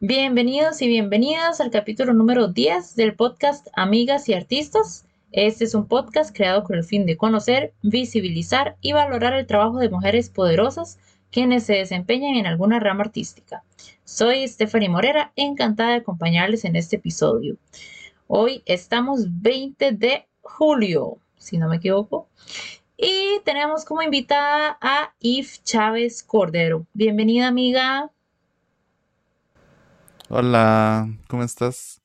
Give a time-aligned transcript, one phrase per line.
[0.00, 5.06] Bienvenidos y bienvenidas al capítulo número 10 del podcast Amigas y Artistas.
[5.32, 9.78] Este es un podcast creado con el fin de conocer, visibilizar y valorar el trabajo
[9.78, 10.98] de mujeres poderosas
[11.30, 13.62] quienes se desempeñan en alguna rama artística.
[14.04, 17.56] Soy Stephanie Morera, encantada de acompañarles en este episodio.
[18.26, 22.28] Hoy estamos 20 de julio, si no me equivoco,
[22.98, 26.84] y tenemos como invitada a Yves Chávez Cordero.
[26.92, 28.10] Bienvenida, amiga.
[30.28, 32.00] Hola, ¿cómo estás?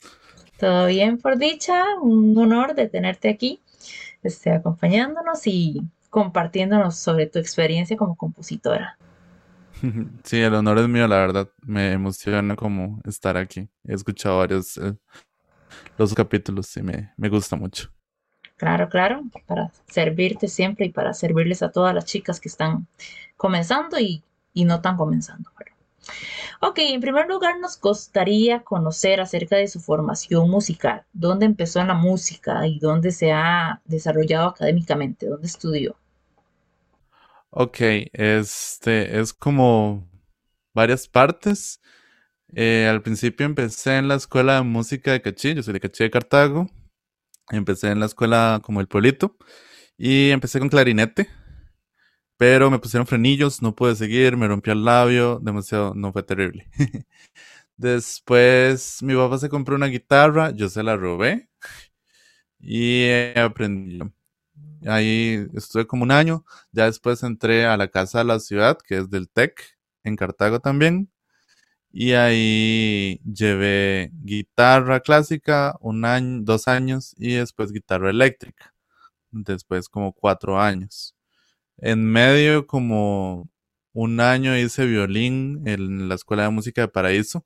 [0.58, 1.84] Todo bien, por dicha.
[2.02, 3.62] Un honor de tenerte aquí,
[4.23, 8.98] este, acompañándonos y compartiéndonos sobre tu experiencia como compositora.
[10.23, 11.49] Sí, el honor es mío, la verdad.
[11.62, 13.70] Me emociona como estar aquí.
[13.84, 14.96] He escuchado varios eh,
[15.98, 17.91] los capítulos y me, me gusta mucho.
[18.55, 22.88] Claro, claro, para servirte siempre y para servirles a todas las chicas que están
[23.35, 25.52] comenzando y, y no tan comenzando.
[26.60, 31.88] Ok, en primer lugar nos gustaría conocer acerca de su formación musical, dónde empezó en
[31.88, 35.96] la música y dónde se ha desarrollado académicamente, dónde estudió.
[37.49, 37.79] Ok,
[38.13, 40.07] este es como
[40.74, 41.82] varias partes.
[42.54, 46.04] Eh, al principio empecé en la escuela de música de Cachi, yo soy de Cachi
[46.04, 46.68] de Cartago.
[47.49, 49.35] Empecé en la escuela como el pueblito
[49.98, 51.27] y empecé con clarinete
[52.42, 56.68] pero me pusieron frenillos, no pude seguir, me rompió el labio, demasiado, no fue terrible.
[57.78, 61.50] Después mi papá se compró una guitarra, yo se la robé
[62.60, 64.00] y aprendí.
[64.88, 68.97] Ahí estuve como un año, ya después entré a la Casa de la Ciudad, que
[68.97, 69.62] es del TEC,
[70.03, 71.12] en Cartago también,
[71.92, 78.74] y ahí llevé guitarra clásica un año, dos años y después guitarra eléctrica,
[79.31, 81.16] después como cuatro años.
[81.81, 83.50] En medio, como
[83.94, 87.44] un año hice violín en la Escuela de Música de Paraíso.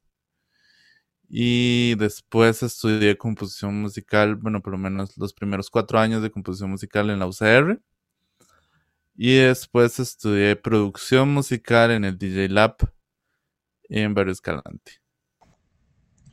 [1.29, 6.69] Y después estudié composición musical, bueno, por lo menos los primeros cuatro años de composición
[6.69, 7.81] musical en la UCR.
[9.15, 12.75] Y después estudié producción musical en el DJ Lab
[13.83, 14.99] en Barrio Escalante.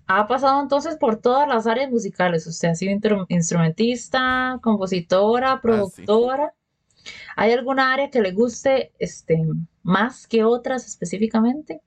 [0.09, 2.49] Ha pasado entonces por todas las áreas musicales.
[2.49, 2.99] Usted ha sido
[3.29, 6.53] instrumentista, compositora, ah, productora.
[7.37, 9.43] ¿Hay alguna área que le guste este,
[9.83, 11.81] más que otras específicamente?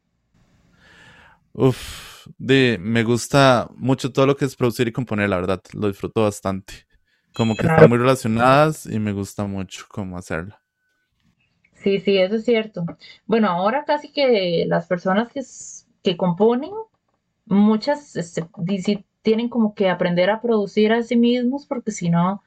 [1.53, 5.87] Uf, de, me gusta mucho todo lo que es producir y componer, la verdad, lo
[5.87, 6.85] disfruto bastante.
[7.33, 10.55] Como que están muy relacionadas y me gusta mucho cómo hacerlo.
[11.75, 12.83] Sí, sí, eso es cierto.
[13.25, 15.41] Bueno, ahora casi que las personas que,
[16.01, 16.71] que componen,
[17.45, 18.45] muchas este,
[19.21, 22.43] tienen como que aprender a producir a sí mismos porque si no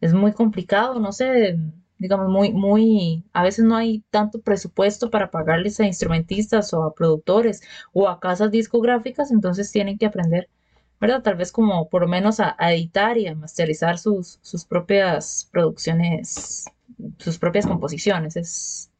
[0.00, 1.58] es muy complicado, no sé,
[2.02, 6.94] digamos, muy, muy, a veces no hay tanto presupuesto para pagarles a instrumentistas o a
[6.94, 10.48] productores o a casas discográficas, entonces tienen que aprender,
[11.00, 11.22] ¿verdad?
[11.22, 16.64] Tal vez como por lo menos a, editar y a masterizar sus, sus propias producciones,
[17.18, 18.36] sus propias composiciones.
[18.36, 18.90] Es...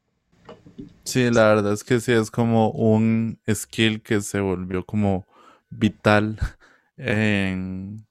[1.03, 5.25] Sí, la verdad es que sí, es como un skill que se volvió como
[5.69, 6.39] vital
[6.95, 8.05] en,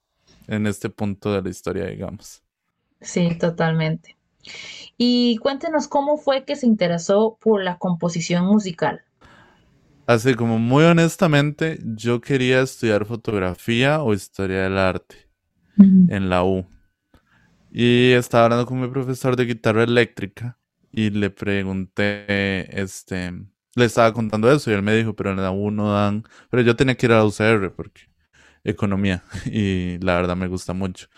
[0.49, 2.43] en este punto de la historia, digamos.
[3.01, 4.17] Sí, totalmente.
[4.97, 9.03] Y cuéntenos cómo fue que se interesó por la composición musical.
[10.07, 15.29] Así como muy honestamente, yo quería estudiar fotografía o historia del arte
[15.79, 16.67] en la U.
[17.71, 20.59] Y estaba hablando con mi profesor de guitarra eléctrica
[20.93, 23.33] y le pregunté, este,
[23.75, 26.63] le estaba contando eso y él me dijo, pero en la U no dan, pero
[26.63, 28.03] yo tenía que ir a la UCR porque
[28.65, 31.09] economía y la verdad me gusta mucho.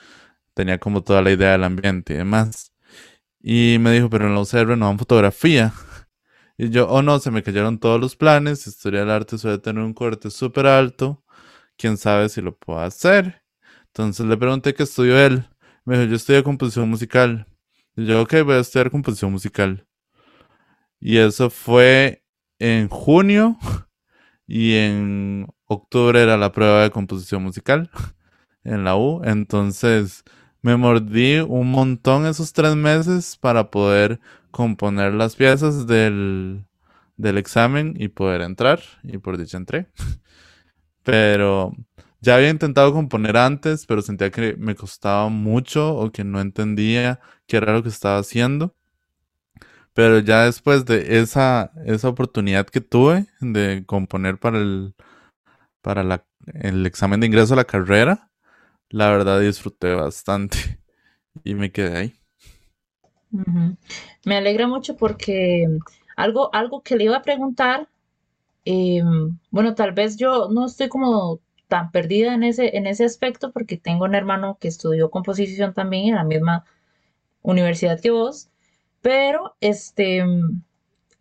[0.55, 2.74] Tenía como toda la idea del ambiente y demás.
[3.47, 5.73] Y me dijo, pero en la UCR no dan fotografía.
[6.57, 8.67] Y yo, oh no, se me cayeron todos los planes.
[8.69, 11.25] Historia del arte suele tener un corte súper alto.
[11.77, 13.43] Quién sabe si lo puedo hacer.
[13.89, 15.49] Entonces le pregunté qué estudió él.
[15.85, 17.49] Me dijo, yo estudié composición musical.
[17.97, 19.87] Y yo, ok, voy a estudiar composición musical.
[21.01, 22.25] Y eso fue
[22.59, 23.59] en junio.
[24.47, 27.91] Y en octubre era la prueba de composición musical
[28.65, 29.23] en la U.
[29.25, 30.23] Entonces
[30.65, 34.19] me mordí un montón esos tres meses para poder
[34.51, 36.65] componer las piezas del,
[37.19, 38.81] examen y poder entrar.
[39.03, 39.89] Y por dicho entré.
[41.03, 41.75] Pero
[42.23, 47.21] ya había intentado componer antes, pero sentía que me costaba mucho o que no entendía
[47.47, 48.75] qué era lo que estaba haciendo.
[49.93, 54.95] Pero ya después de esa, esa oportunidad que tuve de componer para el,
[55.83, 56.25] para
[56.55, 58.31] el examen de ingreso a la carrera,
[58.95, 60.57] la verdad disfruté bastante
[61.45, 62.15] y me quedé ahí.
[64.25, 65.67] Me alegra mucho porque
[66.17, 67.89] algo, algo que le iba a preguntar
[68.65, 73.51] em, bueno, tal vez yo no estoy como tan perdida en ese, en ese aspecto
[73.51, 76.65] porque tengo un hermano que estudió composición también en la misma
[77.43, 78.49] universidad que vos,
[79.03, 80.25] pero este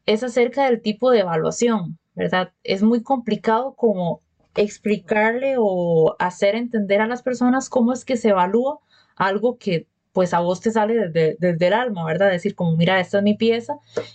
[0.06, 2.54] es acerca del tipo de evaluación, ¿verdad?
[2.64, 4.22] Es muy complicado como
[4.56, 8.80] explicarle o hacer entender a las personas cómo es que se evalúa
[9.16, 12.30] algo que pues a vos te sale desde, el alma, ¿verdad?
[12.30, 13.74] Decir como, mira, esta es mi pieza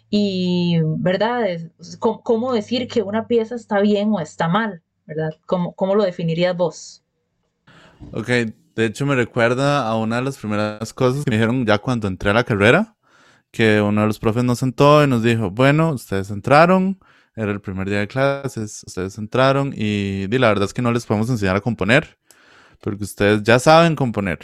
[0.09, 1.45] y, ¿verdad?
[1.99, 5.31] ¿cómo, decir que una pieza está bien o está mal, ¿verdad?
[5.45, 7.03] ¿Cómo, cómo lo definirías vos?
[8.13, 11.79] Ok, de hecho me recuerda a una de las primeras cosas que me dijeron ya
[11.79, 12.97] cuando entré a la carrera,
[13.51, 17.01] que uno de los profes nos sentó y nos dijo, bueno, ustedes entraron,
[17.39, 20.93] era el primer día de clases, ustedes entraron y, y la verdad es que no
[20.93, 22.19] les podemos enseñar a componer,
[22.81, 24.41] porque ustedes ya saben componer.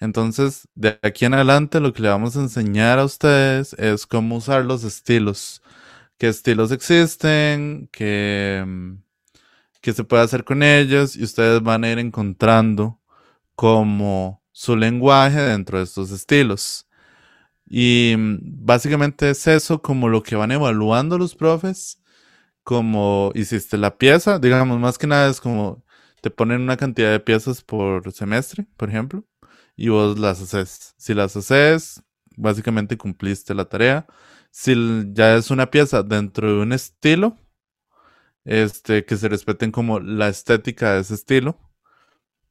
[0.00, 4.36] Entonces, de aquí en adelante lo que le vamos a enseñar a ustedes es cómo
[4.36, 5.62] usar los estilos.
[6.18, 8.64] Qué estilos existen, qué,
[9.80, 13.00] qué se puede hacer con ellos y ustedes van a ir encontrando
[13.54, 16.87] como su lenguaje dentro de estos estilos.
[17.68, 22.00] Y mm, básicamente es eso como lo que van evaluando los profes,
[22.64, 25.84] como hiciste la pieza, digamos, más que nada es como
[26.22, 29.24] te ponen una cantidad de piezas por semestre, por ejemplo
[29.78, 30.94] y vos las haces.
[30.98, 32.02] Si las haces,
[32.36, 34.06] básicamente cumpliste la tarea.
[34.50, 34.74] Si
[35.12, 37.38] ya es una pieza dentro de un estilo,
[38.44, 41.60] este, que se respeten como la estética de ese estilo,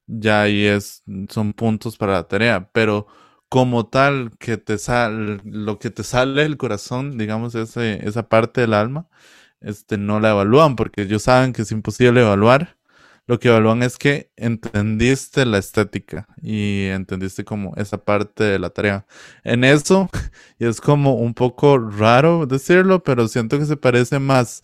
[0.08, 2.70] ya ahí es, son puntos para la tarea.
[2.72, 3.08] Pero
[3.50, 8.62] como tal, que te sale, lo que te sale del corazón, digamos, ese, esa parte
[8.62, 9.08] del alma,
[9.62, 12.78] este, no la evalúan, porque ellos saben que es imposible evaluar
[13.28, 18.70] lo que evalúan es que entendiste la estética y entendiste como esa parte de la
[18.70, 19.06] tarea.
[19.44, 20.10] En eso,
[20.58, 24.62] y es como un poco raro decirlo, pero siento que se parece más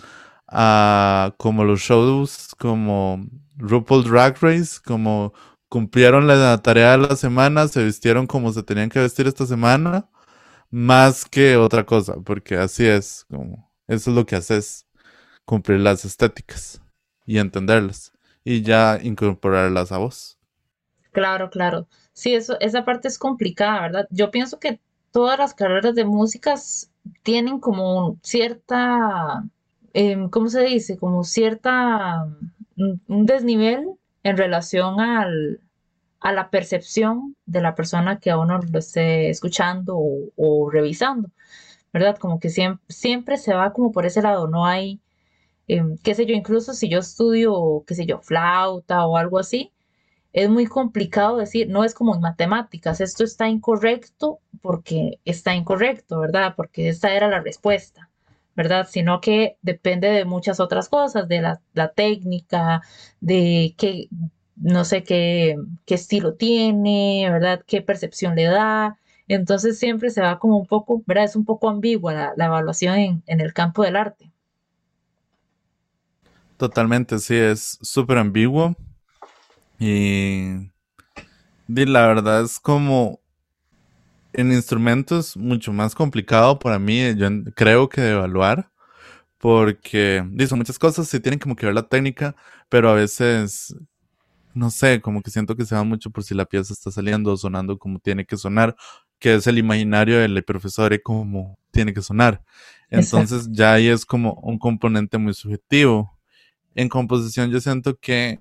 [0.48, 3.26] a como los shows como
[3.58, 5.34] RuPaul Drag Race, como
[5.74, 10.08] cumplieron la tarea de la semana, se vistieron como se tenían que vestir esta semana,
[10.70, 14.86] más que otra cosa, porque así es, como eso es lo que haces,
[15.46, 16.80] cumplir las estéticas
[17.25, 20.38] y entenderlas y ya incorporarlas a vos.
[21.12, 21.88] Claro, claro.
[22.14, 24.08] Sí, eso, esa parte es complicada, ¿verdad?
[24.12, 24.80] Yo pienso que
[25.10, 26.54] todas las carreras de música
[27.24, 29.44] tienen como cierta,
[29.94, 31.00] em, ¿cómo se dice?
[31.00, 32.28] Como cierta,
[32.75, 35.62] mm, un desnivel en relación al,
[36.20, 41.30] a la percepción de la persona que a uno lo esté escuchando o, revisando,
[41.94, 42.18] ¿verdad?
[42.18, 45.02] Como que siempre, siempre se va como por ese lado, no hay
[45.68, 49.72] Em, qué sé yo, incluso si yo estudio, qué sé yo, flauta o algo así,
[50.34, 56.20] es muy complicado decir, no es como en matemáticas, esto está incorrecto porque está incorrecto,
[56.20, 56.56] ¿verdad?
[56.58, 58.10] Porque esta era la respuesta,
[58.56, 58.88] ¿verdad?
[58.90, 62.82] Sino que depende de muchas otras cosas, de la, técnica,
[63.22, 64.08] de qué,
[64.56, 67.64] no sé qué, qué estilo tiene, ¿verdad?
[67.66, 68.98] ¿Qué percepción le da?
[69.28, 71.26] Entonces siempre se va como un poco, ¿verdad?
[71.26, 74.34] Es un poco ambigua la, evaluación en el campo del arte.
[76.58, 78.76] Totalmente, sí, es súper ambiguo.
[79.80, 80.70] Y,
[81.68, 83.20] la verdad es como
[84.34, 88.72] en instrumentos mucho más complicado para mí, yo creo que de evaluar,
[89.38, 92.36] porque son muchas cosas, sí tienen como que ver la técnica,
[92.70, 93.76] pero a veces,
[94.54, 97.32] no sé, como que siento que se va mucho por si la pieza está saliendo
[97.32, 98.75] o sonando como tiene que sonar,
[99.20, 102.44] que es el imaginario del profesor y como tiene que sonar.
[102.90, 106.13] Entonces ya ahí es como un componente muy subjetivo
[106.75, 108.40] en composición yo siento que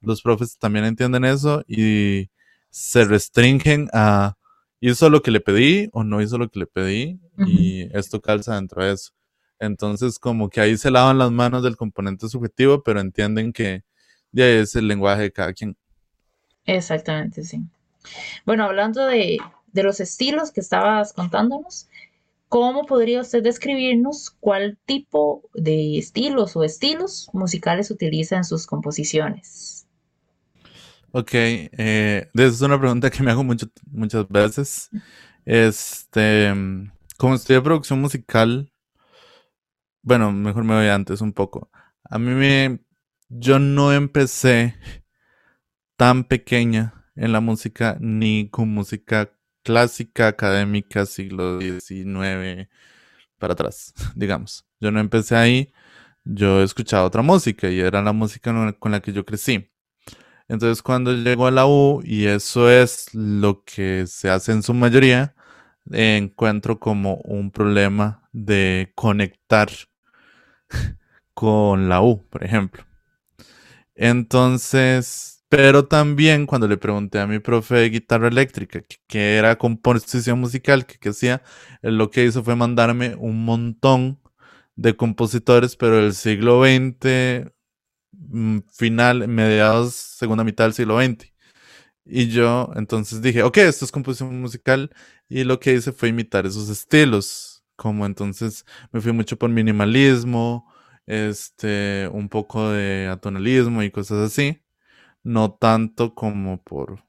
[0.00, 2.30] los profes también entienden eso y
[2.70, 4.36] se restringen a
[4.80, 8.56] hizo lo que le pedí o no hizo lo que le pedí y esto calza
[8.56, 9.12] dentro de eso.
[9.58, 13.84] Entonces como que ahí se lavan las manos del componente subjetivo, pero entienden que
[14.32, 15.76] de es el lenguaje de cada quien.
[16.64, 17.62] Exactamente, sí.
[18.44, 19.38] Bueno, hablando de,
[19.72, 21.88] de los estilos que estabas contándonos,
[22.48, 29.75] ¿Cómo podría usted describirnos cuál tipo de estilos o estilos musicales utiliza en sus composiciones?
[31.18, 34.90] Ok, eh, es una pregunta que me hago muchas veces.
[35.46, 36.52] Este,
[37.16, 38.70] como estudié producción musical,
[40.02, 41.70] bueno, mejor me voy antes un poco.
[42.04, 42.80] A mí me,
[43.30, 44.76] yo no empecé
[45.96, 49.32] tan pequeña en la música ni con música
[49.62, 52.68] clásica académica siglo XIX
[53.38, 54.66] para atrás, digamos.
[54.80, 55.72] Yo no empecé ahí,
[56.24, 59.70] yo escuchaba otra música y era la música con la que yo crecí.
[60.48, 64.74] Entonces cuando llego a la U, y eso es lo que se hace en su
[64.74, 65.34] mayoría,
[65.90, 69.68] encuentro como un problema de conectar
[71.34, 72.84] con la U, por ejemplo.
[73.94, 80.40] Entonces, pero también cuando le pregunté a mi profe de guitarra eléctrica qué era composición
[80.40, 81.42] musical, que hacía,
[81.82, 84.20] él lo que hizo fue mandarme un montón
[84.76, 87.50] de compositores, pero del siglo XX,
[88.72, 91.32] final, mediados, segunda mitad del siglo XX.
[92.04, 94.90] Y yo entonces dije, ok, esto es composición musical.
[95.28, 97.64] Y lo que hice fue imitar esos estilos.
[97.76, 100.72] Como entonces me fui mucho por minimalismo,
[101.06, 104.62] este, un poco de atonalismo y cosas así.
[105.22, 107.04] No tanto como por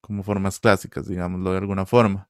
[0.00, 2.28] como formas clásicas, digámoslo de alguna forma.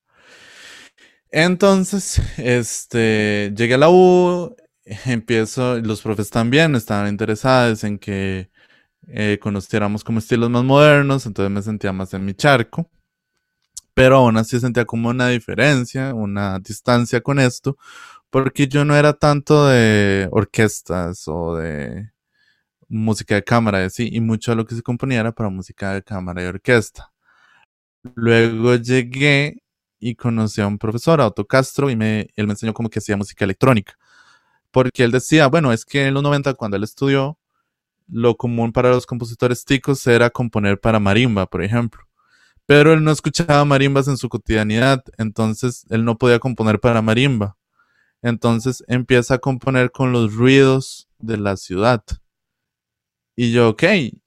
[1.31, 4.57] Entonces, este, llegué a la U,
[5.07, 8.51] empiezo, los profes también estaban interesados en que
[9.09, 12.91] eh, conociéramos como estilos más modernos, entonces me sentía más en mi charco,
[13.95, 17.77] pero aún así sentía como una diferencia, una distancia con esto,
[18.31, 22.11] porque yo no era tanto de orquestas o de
[22.89, 25.95] música de cámara, y así, y mucho de lo que se componía era para música
[25.95, 27.13] de cámara y orquesta.
[28.15, 29.63] Luego llegué
[29.99, 33.17] y conocí a un profesor, Otto Castro, y me, él me enseñó como que hacía
[33.17, 33.97] música electrónica.
[34.77, 37.39] Porque él decía, bueno, es que en los 90, cuando él estudió,
[38.09, 42.03] lo común para los compositores ticos era componer para marimba, por ejemplo.
[42.67, 47.57] Pero él no escuchaba marimbas en su cotidianidad, entonces él no podía componer para marimba.
[48.21, 52.05] Entonces empieza a componer con los ruidos de la ciudad.
[53.35, 53.83] Y yo, ok,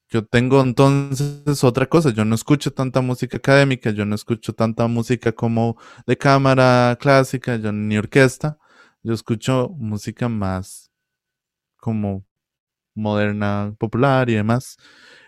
[0.10, 4.88] yo tengo entonces otra cosa, yo no escucho tanta música académica, yo no escucho tanta
[4.88, 5.78] música como
[6.08, 8.58] de cámara clásica, yo ni orquesta,
[9.04, 10.92] yo escucho música más
[11.78, 12.26] como
[12.96, 14.78] moderna, popular y demás.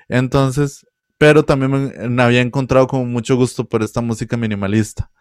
[0.10, 0.86] Entonces,
[1.18, 5.12] pero también me, había encontrado como mucho gusto por esta música minimalista.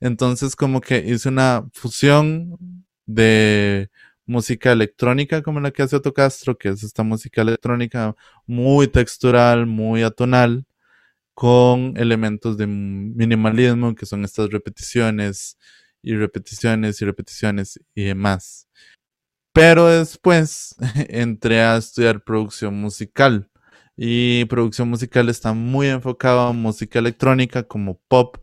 [0.00, 3.90] Entonces, como que hice una fusión de
[4.26, 8.14] música electrónica como la que hace Otto Castro, que es esta música electrónica
[8.46, 10.66] muy textural, muy atonal,
[11.34, 15.58] con elementos de minimalismo, que son estas repeticiones
[16.02, 18.68] y repeticiones y repeticiones y demás.
[19.52, 20.76] Pero después
[21.08, 23.50] entré a estudiar producción musical.
[23.96, 28.36] Y producción musical está muy enfocada a música electrónica como pop,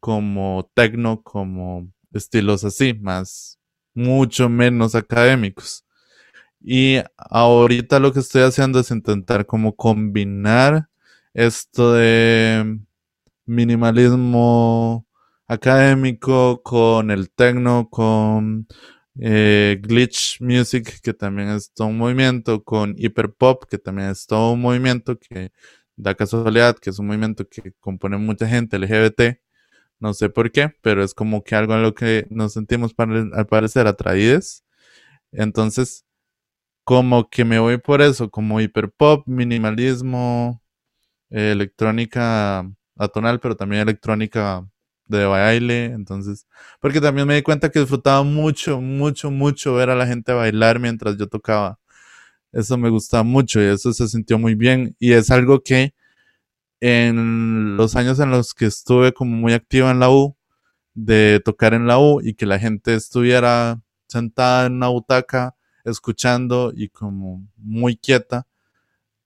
[0.00, 3.58] como techno, como estilos así, más
[3.94, 5.84] mucho menos académicos.
[6.60, 10.88] Y ahorita lo que estoy haciendo es intentar como combinar
[11.34, 12.78] esto de
[13.46, 15.03] minimalismo
[15.46, 18.66] académico con el techno, con
[19.20, 24.52] eh, glitch Music, que también es todo un movimiento, con Hyperpop, que también es todo
[24.52, 25.52] un movimiento que
[25.96, 29.40] da casualidad, que es un movimiento que compone mucha gente LGBT,
[30.00, 33.46] no sé por qué, pero es como que algo en lo que nos sentimos al
[33.46, 34.64] parecer atraídos.
[35.32, 36.04] Entonces,
[36.84, 40.62] como que me voy por eso, como Hyperpop, minimalismo,
[41.30, 44.68] electrónica atonal, pero también electrónica
[45.06, 46.46] de baile, entonces,
[46.80, 50.80] porque también me di cuenta que disfrutaba mucho, mucho, mucho ver a la gente bailar
[50.80, 51.78] mientras yo tocaba.
[52.52, 55.94] Eso me gustaba mucho y eso se sintió muy bien y es algo que
[56.80, 60.36] en los años en los que estuve como muy activa en la U,
[60.94, 66.72] de tocar en la U y que la gente estuviera sentada en una butaca escuchando
[66.74, 68.46] y como muy quieta,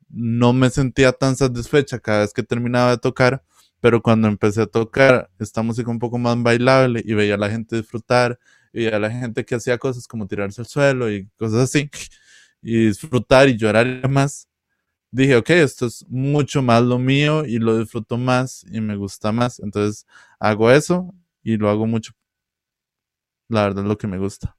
[0.09, 3.45] no me sentía tan satisfecha cada vez que terminaba de tocar
[3.81, 7.51] pero cuando empecé a tocar esta música un poco más bailable y veía a la
[7.51, 8.39] gente disfrutar,
[8.73, 11.91] y veía a la gente que hacía cosas como tirarse al suelo y cosas así,
[12.63, 14.49] y disfrutar y llorar más,
[15.11, 19.33] dije, ok, esto es mucho más lo mío y lo disfruto más y me gusta
[19.33, 19.61] más.
[19.61, 20.07] Entonces
[20.39, 22.13] hago eso y lo hago mucho.
[23.49, 24.57] La verdad es lo que me gusta.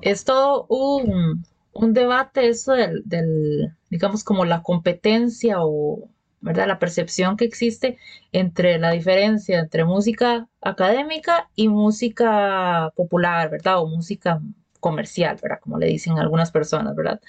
[0.00, 1.44] Es todo un,
[1.92, 6.08] debate eso del, digamos, como la competencia o
[6.44, 6.68] ¿verdad?
[6.68, 7.96] La percepción que existe
[8.32, 13.80] entre la diferencia entre música académica y música popular, ¿verdad?
[13.80, 14.40] O música
[14.78, 15.60] comercial, ¿verdad?
[15.62, 17.20] Como le dicen algunas personas, ¿verdad?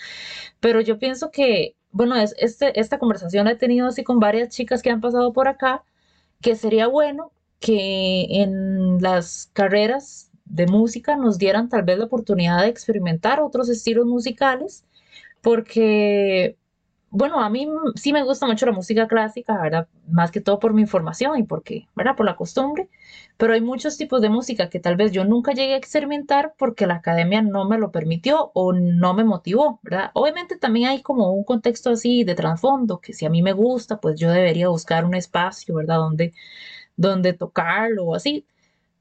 [0.60, 4.50] Pero yo pienso que, bueno, es, este, esta conversación la he tenido así con varias
[4.50, 5.84] chicas que han pasado por acá,
[6.42, 12.62] que sería bueno que en las carreras de música nos dieran tal vez la oportunidad
[12.64, 14.84] de experimentar otros estilos musicales,
[15.42, 16.58] porque
[17.10, 19.88] bueno, a mí sí me gusta mucho la música clásica, ¿verdad?
[20.08, 22.16] Más que todo por mi información y porque, ¿verdad?
[22.16, 22.90] Por la costumbre.
[23.38, 26.88] Pero hay muchos tipos de música que tal vez yo nunca llegué a experimentar porque
[26.88, 30.12] la academia no me lo permitió o no me motivó, ¿verdad?
[30.14, 34.00] Obviamente también hay como un contexto así de trasfondo, que si a mí me gusta,
[34.00, 35.98] pues yo debería buscar un espacio, ¿verdad?
[35.98, 36.34] Donde,
[36.98, 38.46] donde tocarlo o así.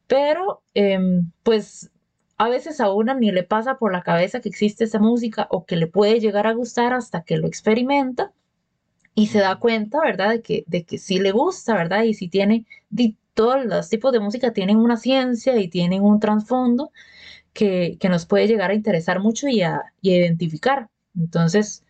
[0.06, 1.90] Pero, em, pues
[2.36, 5.64] a veces a una ni le pasa por la cabeza que existe esa música o
[5.64, 8.32] que le puede llegar a gustar hasta que lo experimenta
[9.14, 10.30] y se da cuenta, ¿verdad?
[10.30, 12.02] De que, de que sí le gusta, ¿verdad?
[12.04, 12.66] Y si tiene,
[13.34, 16.90] todos los tipos de música tienen una ciencia y tienen un trasfondo
[17.52, 20.88] que, nos puede llegar a interesar mucho y a, identificar.
[21.16, 21.84] Entonces,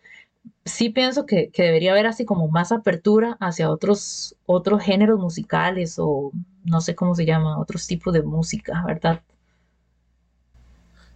[0.65, 6.31] sí pienso que, debería haber así como más apertura hacia otros, otros géneros musicales o
[6.63, 9.21] no sé cómo se llama, otros tipos de música, ¿verdad?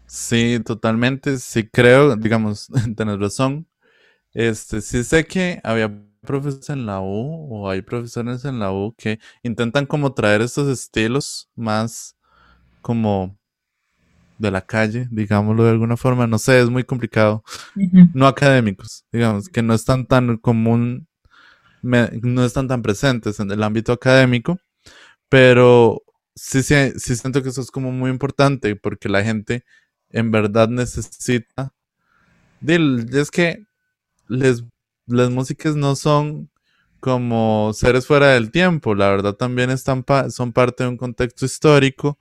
[0.09, 1.37] Sí, totalmente.
[1.37, 3.67] Sí creo, digamos, tenés razón.
[4.33, 8.95] Este, sí sé que había profesores en la U o hay profesores en la U
[8.97, 12.17] que intentan como traer estos estilos más
[12.81, 13.37] como
[14.37, 17.43] de la calle, digámoslo de alguna forma, no sé, es muy complicado.
[18.13, 21.07] No académicos, digamos, que no están tan común,
[21.81, 24.59] no están tan presentes en el ámbito académico,
[25.29, 26.03] pero
[26.35, 29.65] sí, sí, sí siento que eso es como muy importante porque la gente
[30.11, 31.73] en verdad necesita.
[32.65, 33.65] Es que
[34.27, 34.63] les,
[35.07, 36.49] las músicas no son
[36.99, 42.19] como seres fuera del tiempo, la verdad también están son parte de un contexto histórico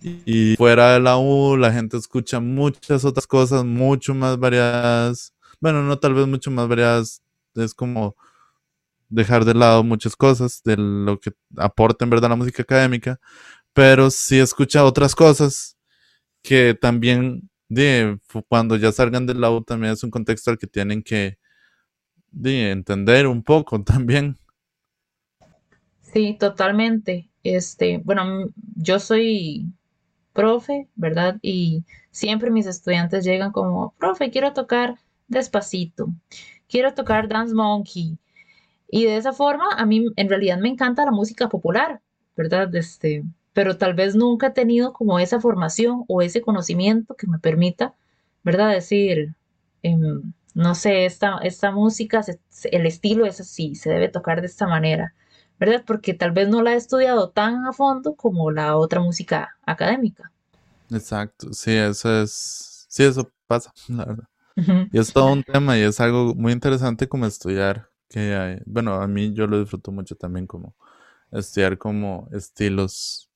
[0.00, 5.82] y fuera de la U la gente escucha muchas otras cosas mucho más variadas, bueno,
[5.82, 7.22] no tal vez mucho más variadas,
[7.56, 8.14] es como
[9.08, 13.18] dejar de lado muchas cosas de lo que aporta en verdad la música académica,
[13.72, 15.73] pero si escucha otras cosas
[16.44, 21.02] que también de, cuando ya salgan del lado también es un contexto al que tienen
[21.02, 21.38] que
[22.30, 24.36] de, entender un poco también.
[26.02, 27.30] Sí, totalmente.
[27.42, 29.72] Este, bueno, yo soy
[30.34, 31.38] profe, ¿verdad?
[31.40, 34.98] Y siempre mis estudiantes llegan como, profe, quiero tocar
[35.28, 36.08] despacito,
[36.68, 38.18] quiero tocar Dance Monkey.
[38.88, 42.02] Y de esa forma, a mí en realidad me encanta la música popular,
[42.36, 42.72] ¿verdad?
[42.76, 43.24] Este,
[43.54, 47.94] pero tal vez nunca he tenido como esa formación o ese conocimiento que me permita,
[48.42, 48.72] ¿verdad?
[48.72, 49.34] Decir,
[49.82, 52.22] em, no sé, esta, esta música,
[52.70, 55.14] el estilo es así, se debe tocar de esta manera,
[55.58, 55.84] ¿verdad?
[55.86, 60.32] Porque tal vez no la he estudiado tan a fondo como la otra música académica.
[60.90, 64.28] Exacto, sí, eso es, sí, eso pasa, la verdad.
[64.92, 69.08] Y es todo un tema y es algo muy interesante como estudiar, que bueno, a
[69.08, 70.76] mí yo lo disfruto mucho también como
[71.32, 73.30] estudiar como estilos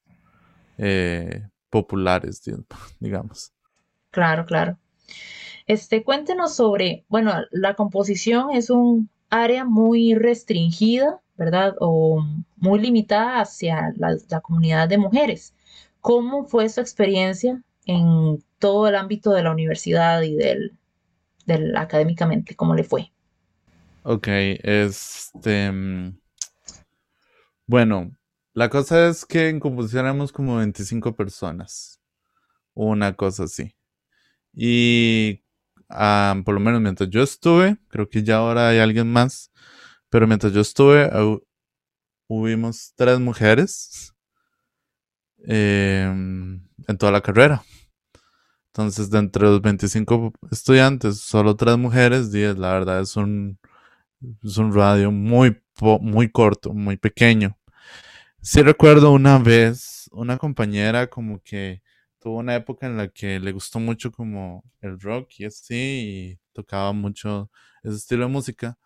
[0.78, 2.42] eh, populares,
[3.00, 3.52] digamos.
[4.10, 4.78] Claro, claro.
[5.66, 11.74] Este, cuéntenos sobre, bueno, la composición es un área muy restringida, ¿verdad?
[11.78, 12.24] O
[12.56, 15.54] muy limitada hacia la, comunidad de mujeres.
[16.00, 20.72] ¿Cómo fue su experiencia en todo el ámbito de la universidad y del,
[21.44, 22.56] del académicamente?
[22.56, 23.12] ¿Cómo le fue?
[24.04, 25.70] Ok, este...
[25.70, 26.18] Mm,
[27.66, 28.17] bueno,
[28.58, 32.00] la cosa es que en composición éramos como 25 personas.
[32.74, 33.76] Una cosa así.
[34.52, 35.44] Y
[35.88, 39.52] ah, por lo menos mientras yo estuve, creo que ya ahora hay alguien más,
[40.10, 41.08] pero mientras yo estuve,
[42.26, 44.12] hubimos tres mujeres
[45.44, 47.62] em, en toda la carrera.
[48.72, 53.58] Entonces, de entre los 25 estudiantes, solo tres mujeres, 10, la verdad es un,
[54.42, 55.62] es un radio muy,
[56.00, 57.57] muy corto, muy pequeño.
[58.42, 61.82] Sí recuerdo una vez una compañera como que
[62.20, 66.40] tuvo una época en la que le gustó mucho como el rock y así, y
[66.52, 67.50] tocaba mucho
[67.82, 68.78] ese estilo de música.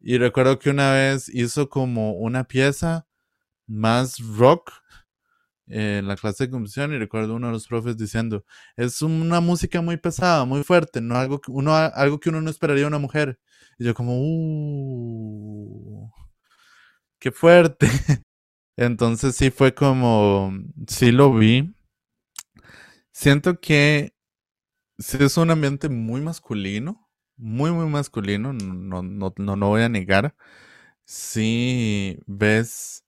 [0.00, 3.06] Y recuerdo que una vez hizo como una pieza
[3.66, 4.72] más rock
[5.66, 8.44] en la clase de composición y recuerdo uno de los profes diciendo,
[8.76, 12.50] es una música muy pesada, muy fuerte, no algo que uno, algo que uno no
[12.50, 13.38] esperaría una mujer.
[13.78, 16.10] Y yo como, uh,
[17.18, 17.88] qué fuerte.
[18.76, 20.52] Entonces sí fue como,
[20.88, 21.74] sí lo vi.
[23.12, 24.14] Siento que
[24.98, 29.88] sí es un ambiente muy masculino, muy, muy masculino, no, no, no, no voy a
[29.88, 30.36] negar.
[31.04, 33.04] Sí ves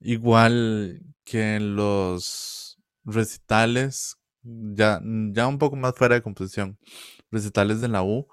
[0.00, 5.00] igual que en los recitales, ya,
[5.32, 6.78] ya un poco más fuera de composición,
[7.30, 8.28] recitales de la U,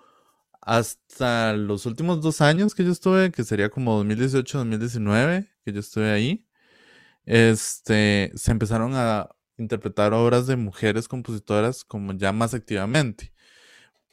[0.61, 6.11] hasta los últimos dos años que yo estuve, que sería como 2018-2019, que yo estuve
[6.11, 6.45] ahí,
[7.25, 13.33] este, se empezaron a interpretar obras de mujeres compositoras como ya más activamente.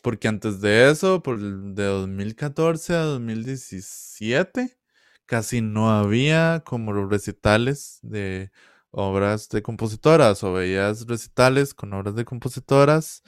[0.03, 4.79] Porque antes de eso, por de 2014 a 2017,
[5.27, 8.51] casi no había como recitales de
[8.91, 13.23] obras de compositoras o veías recitales con obras de compositoras,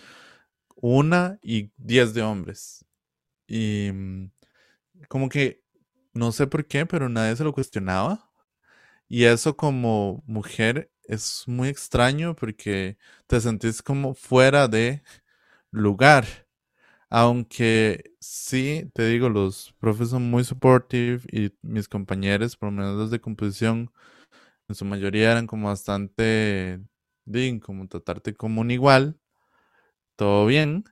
[0.77, 2.85] una y diez de hombres.
[3.47, 4.31] Y mm,
[5.09, 5.63] como que
[6.15, 8.32] no sé por qué, pero nadie se lo cuestionaba.
[9.15, 12.97] Y eso como mujer es muy extraño porque
[13.27, 15.03] te sentís como fuera de
[15.71, 16.27] lugar.
[17.11, 22.97] Aunque sí, te digo, los profes son muy supportive y mis compañeros, por lo menos
[22.97, 23.93] los de composición,
[24.69, 26.81] en su mayoría eran como bastante,
[27.27, 29.19] din, como tratarte como un igual,
[30.17, 30.85] todo bien,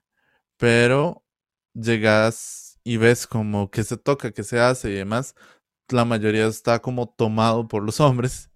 [0.57, 1.25] pero
[1.73, 5.35] llegas y ves como que se toca, que se hace y demás,
[5.91, 8.49] la mayoría está como tomado por los hombres.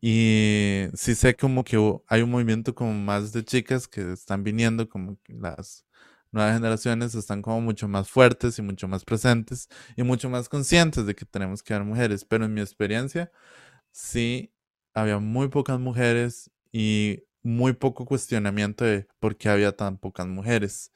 [0.00, 1.76] Y sí sé como que
[2.08, 5.86] hay un movimiento como más de chicas que están viniendo, como que las
[6.30, 11.06] nuevas generaciones están como mucho más fuertes y mucho más presentes y mucho más conscientes
[11.06, 12.24] de que tenemos que haber mujeres.
[12.24, 13.30] Pero en mi experiencia,
[13.92, 14.52] sí
[14.94, 20.92] había muy pocas mujeres y muy poco cuestionamiento de por qué había tan pocas mujeres.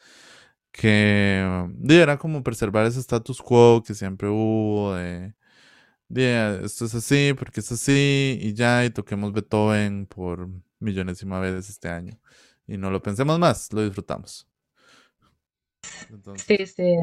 [0.70, 1.44] Que
[1.88, 5.34] era como preservar ese status quo que siempre hubo de,
[6.08, 11.70] de esto es así porque es así y ya y toquemos Beethoven por millonésima veces
[11.70, 12.18] este año.
[12.66, 14.46] Y no lo pensemos más, lo disfrutamos.
[16.36, 16.96] Sí, sí.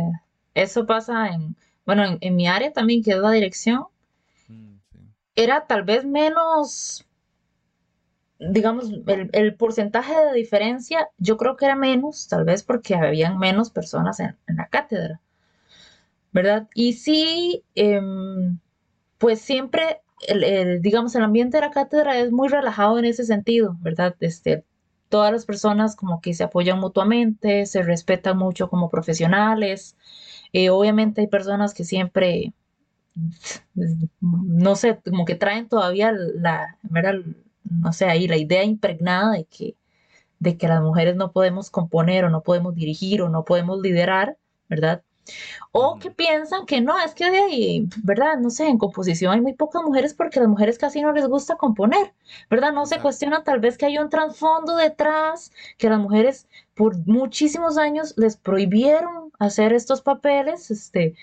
[0.54, 3.86] Eso pasa en, bueno, en, mi área también, que es la dirección,
[4.48, 4.76] mm,
[5.36, 7.06] era tal vez menos,
[8.52, 13.70] digamos, el, porcentaje de diferencia, yo creo que era menos, tal vez porque habían menos
[13.70, 15.22] personas en, la cátedra,
[16.32, 16.68] ¿verdad?
[16.74, 18.60] Y sí, em,
[19.18, 23.78] pues siempre, el, digamos, el ambiente de la cátedra es muy relajado en ese sentido,
[23.82, 24.16] ¿verdad?
[24.20, 24.66] Este,
[25.10, 29.96] todas las personas como que se apoyan mutuamente, se respetan mucho como profesionales.
[30.54, 32.54] Eh, obviamente hay personas que siempre,
[34.22, 36.78] no sé, como que traen todavía la,
[37.70, 39.76] no sé, ahí la idea impregnada de que,
[40.40, 44.38] de que las mujeres no podemos componer o no podemos dirigir o no podemos liderar,
[44.70, 45.04] ¿verdad?
[45.72, 48.38] O que piensan que no, es que de ahí, ¿verdad?
[48.38, 51.28] No sé, en composición hay muy pocas mujeres porque a las mujeres casi no les
[51.28, 52.14] gusta componer,
[52.50, 52.74] ¿verdad?
[52.74, 56.98] No se cuestiona tal vez que hay un trasfondo detrás, que a las mujeres por
[57.08, 61.16] muchísimos años les prohibieron hacer estos papeles, este,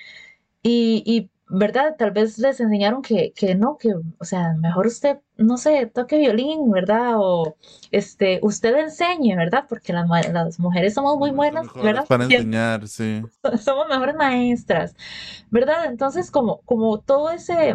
[0.62, 1.96] y, y ¿verdad?
[1.98, 6.16] Tal vez les enseñaron que, que no, que, o sea, mejor usted, no sé, toque
[6.16, 7.12] violín, ¿verdad?
[7.16, 7.56] O,
[7.90, 9.66] este, usted enseñe, ¿verdad?
[9.68, 12.06] Porque las, las mujeres somos muy buenas, ¿verdad?
[12.08, 13.22] Para enseñar, sí.
[13.62, 14.96] Somos mejores maestras,
[15.50, 15.84] ¿verdad?
[15.86, 17.74] Entonces, como, como todo ese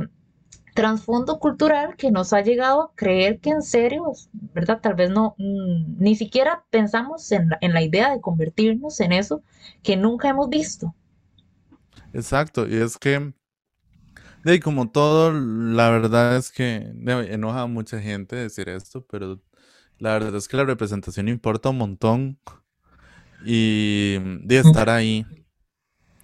[0.73, 4.11] trasfondo cultural que nos ha llegado a creer que en serio,
[4.53, 4.79] ¿verdad?
[4.81, 9.43] Tal vez no, mm, ni siquiera pensamos en en la idea de convertirnos en eso
[9.83, 10.95] que nunca hemos visto.
[12.13, 13.33] Exacto, y es que
[14.45, 19.41] y como todo, la verdad es que enoja a mucha gente decir esto, pero
[19.99, 22.39] la verdad es que la representación importa un montón
[23.45, 25.25] y de estar ahí.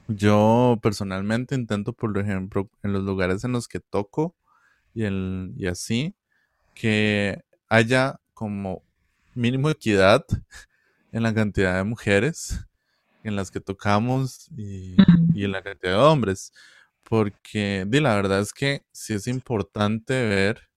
[0.08, 4.36] Yo personalmente intento, por ejemplo, en los lugares en los que toco
[4.94, 6.16] y, el, y así,
[6.76, 8.84] que haya como
[9.34, 10.26] mínimo equidad
[11.12, 12.66] en la cantidad de mujeres
[13.24, 14.98] en las que tocamos y,
[15.34, 16.52] y en la cantidad de hombres.
[17.04, 20.70] Porque di, la verdad es que sí es importante ver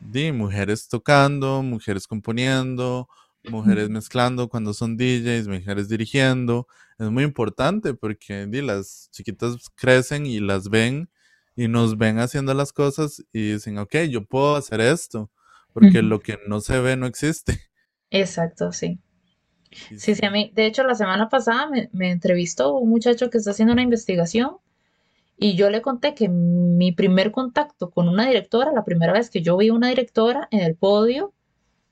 [0.00, 3.08] di, mujeres tocando, mujeres componiendo,
[3.44, 6.66] mujeres mezclando cuando son DJs, mujeres dirigiendo.
[6.98, 11.08] Es muy importante porque di, las chiquitas crecen y las ven
[11.54, 15.30] y nos ven haciendo las cosas y dicen, ok, yo puedo hacer esto,
[15.72, 17.58] porque lo que no se ve no existe.
[18.10, 18.98] Exacto, sí.
[19.96, 23.38] Sí, sí, a mí, de hecho, la semana pasada me, me entrevistó un muchacho que
[23.38, 24.58] está haciendo una investigación
[25.42, 29.42] y yo le conté que mi primer contacto con una directora, la primera vez que
[29.42, 31.32] yo vi una directora en el podio,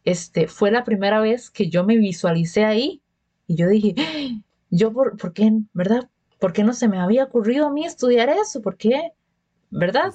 [0.04, 3.02] este, fue la primera vez que yo me visualicé ahí.
[3.48, 3.94] Y yo dije,
[4.70, 6.08] yo, por, ¿por qué, verdad?
[6.38, 8.62] ¿Por qué no se me había ocurrido a mí estudiar eso?
[8.62, 9.10] ¿Por qué?
[9.70, 10.12] ¿Verdad?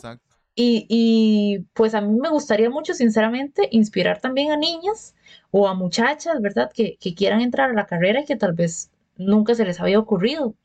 [0.56, 5.14] Y, y, pues a mí me gustaría mucho, sinceramente, inspirar también a niñas
[5.52, 6.72] o a muchachas, ¿verdad?
[6.74, 10.00] Que, que quieran entrar a la carrera y que tal vez nunca se les había
[10.00, 10.56] ocurrido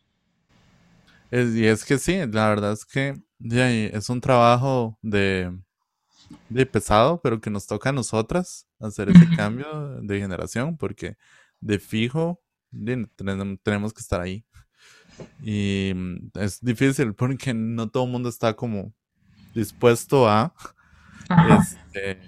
[1.30, 5.56] y es que sí, la verdad es que es un trabajo de,
[6.48, 11.16] de pesado, pero que nos toca a nosotras hacer ese cambio de generación, porque
[11.60, 12.40] de fijo
[13.62, 14.44] tenemos que estar ahí.
[15.42, 18.94] Y mm, es difícil porque no todo el mundo está como
[19.54, 20.54] dispuesto a
[21.58, 22.20] este,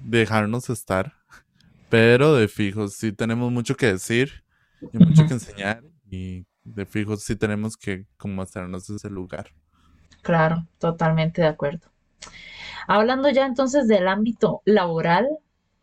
[0.00, 1.14] dejarnos estar.
[1.88, 4.44] Pero de fijo sí tenemos mucho que decir
[4.92, 5.82] y mucho que enseñar.
[6.10, 9.50] Y de fijo sí tenemos que como hacernos ese lugar.
[10.22, 11.88] Claro, totalmente de acuerdo.
[12.86, 15.28] Hablando ya entonces del ámbito laboral,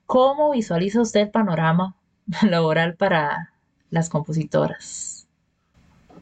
[0.05, 1.95] ¿cómo visualiza usted el panorama
[2.43, 3.53] laboral para
[3.89, 5.27] las compositoras?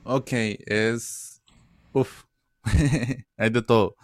[0.04, 0.32] Ok,
[0.66, 1.42] es...
[1.94, 2.24] Uf,
[3.38, 3.96] hay de todo.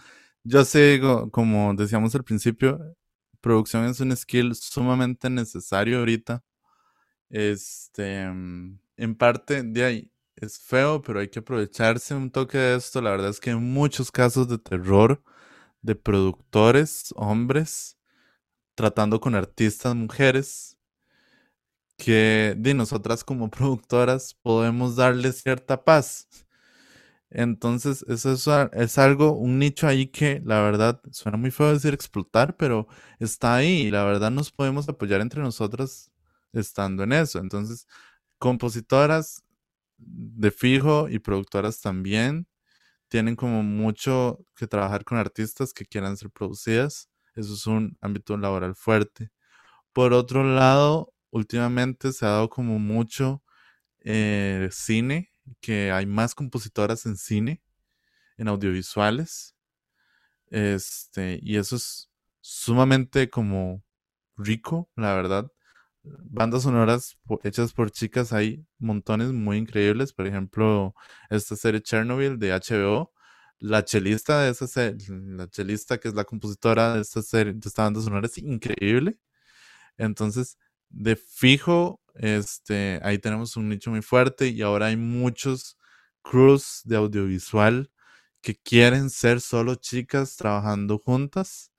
[0.44, 2.80] Yo sé, como decíamos al principio,
[3.42, 6.44] producción es un skill sumamente necesario ahorita.
[7.30, 10.12] Este, en parte de ahí
[10.42, 13.02] es feo, pero hay que aprovecharse un toque de esto.
[13.02, 15.22] La verdad es que hay muchos casos de terror
[15.82, 17.98] de productores, hombres,
[18.76, 20.78] tratando con artistas mujeres,
[21.98, 26.28] que de nosotras como productoras podemos darles cierta paz.
[27.32, 31.94] Entonces, eso es, es, algo, un nicho ahí que la verdad suena muy feo decir
[31.94, 32.88] explotar, pero
[33.20, 36.12] está ahí y la verdad nos podemos apoyar entre nosotras
[36.54, 37.40] estando en eso.
[37.40, 37.88] Entonces,
[38.40, 39.44] compositoras
[40.00, 42.48] de fijo y productoras también
[43.10, 47.10] tienen como mucho que trabajar con artistas que quieran ser producidas.
[47.36, 49.32] Eso es un ámbito laboral fuerte.
[49.94, 53.44] Por otro lado, últimamente se ha dado como mucho
[54.02, 55.32] eh, cine,
[55.62, 57.62] que hay más compositoras en cine,
[58.38, 59.56] en audiovisuales.
[60.48, 62.10] Este, y eso es
[62.42, 63.84] sumamente como
[64.38, 65.52] rico, la verdad.
[66.24, 70.14] Bandas sonoras hechas por chicas hay montones muy increíbles.
[70.14, 70.96] Por ejemplo,
[71.30, 73.14] esta serie Chernobyl de HBO.
[73.60, 78.02] La chelista de la chelista que es la compositora de esta serie, de esta banda
[78.02, 79.18] sonora es increíble.
[79.98, 80.58] Entonces,
[80.90, 85.78] de fijo, este, ahí tenemos un nicho muy fuerte y ahora hay muchos
[86.24, 87.92] crews de audiovisual
[88.42, 91.72] que quieren ser solo chicas trabajando juntas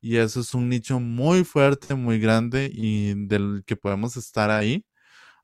[0.00, 4.86] y eso es un nicho muy fuerte, muy grande y del que podemos estar ahí.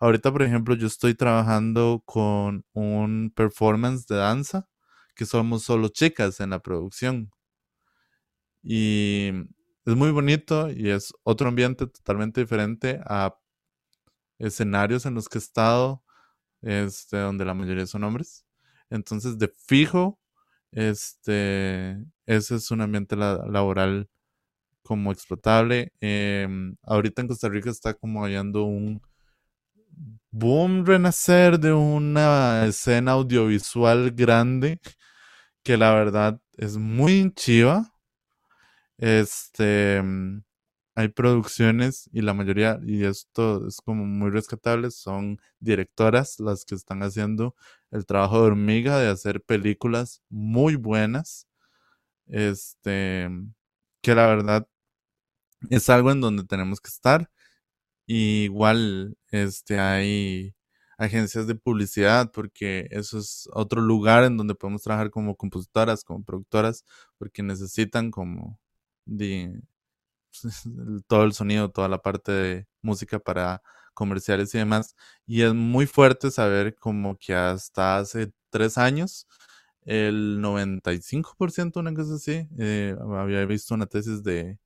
[0.01, 4.69] Ahorita, por ejemplo, yo estoy trabajando con un performance de danza
[5.16, 7.31] que somos solo chicas en la producción.
[8.62, 9.31] Y
[9.85, 13.37] es muy bonito y es otro ambiente totalmente diferente a
[14.38, 16.03] escenarios en los que he estado,
[16.62, 18.47] este, donde la mayoría son hombres.
[18.90, 20.21] Entonces, de fijo,
[20.73, 24.09] este, ese es un ambiente laboral
[24.87, 25.92] como explotable.
[26.01, 29.03] Em, ahorita en Costa Rica está como hallando un
[30.31, 34.81] boom renacer de una escena audiovisual grande
[35.62, 37.92] que la verdad es muy chiva.
[38.99, 40.42] Este, em,
[40.94, 46.75] hay producciones y la mayoría, y esto es como muy rescatable, son directoras las que
[46.75, 47.55] están haciendo
[47.90, 51.46] el trabajo de hormiga de hacer películas muy buenas.
[52.29, 53.29] Este,
[54.03, 54.68] que la verdad
[55.71, 57.31] es algo en donde tenemos que estar.
[58.07, 60.55] igual este, hay
[60.99, 66.25] agencias de publicidad, porque eso es otro lugar en donde podemos trabajar como compositoras, como
[66.25, 66.85] productoras,
[67.19, 68.61] porque necesitan como
[71.09, 73.63] todo el sonido, toda la parte de música para
[73.95, 74.95] comerciales y demás.
[75.27, 79.27] Y es muy fuerte saber como que hasta hace tres años
[79.87, 84.59] el 95%, una cosa así, eh, había visto una tesis de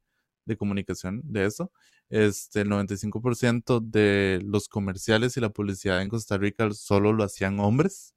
[0.51, 1.73] de comunicación de eso.
[2.11, 7.61] Este, el 95% de los comerciales y la publicidad en Costa Rica solo lo hacían
[7.61, 8.15] hombres.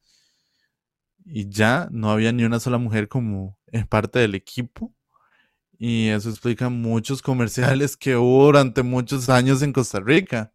[1.26, 4.93] Y ya no había ni una sola mujer como en parte del equipo.
[5.78, 10.52] Y eso explica muchos comerciales que hubo durante muchos años en Costa Rica.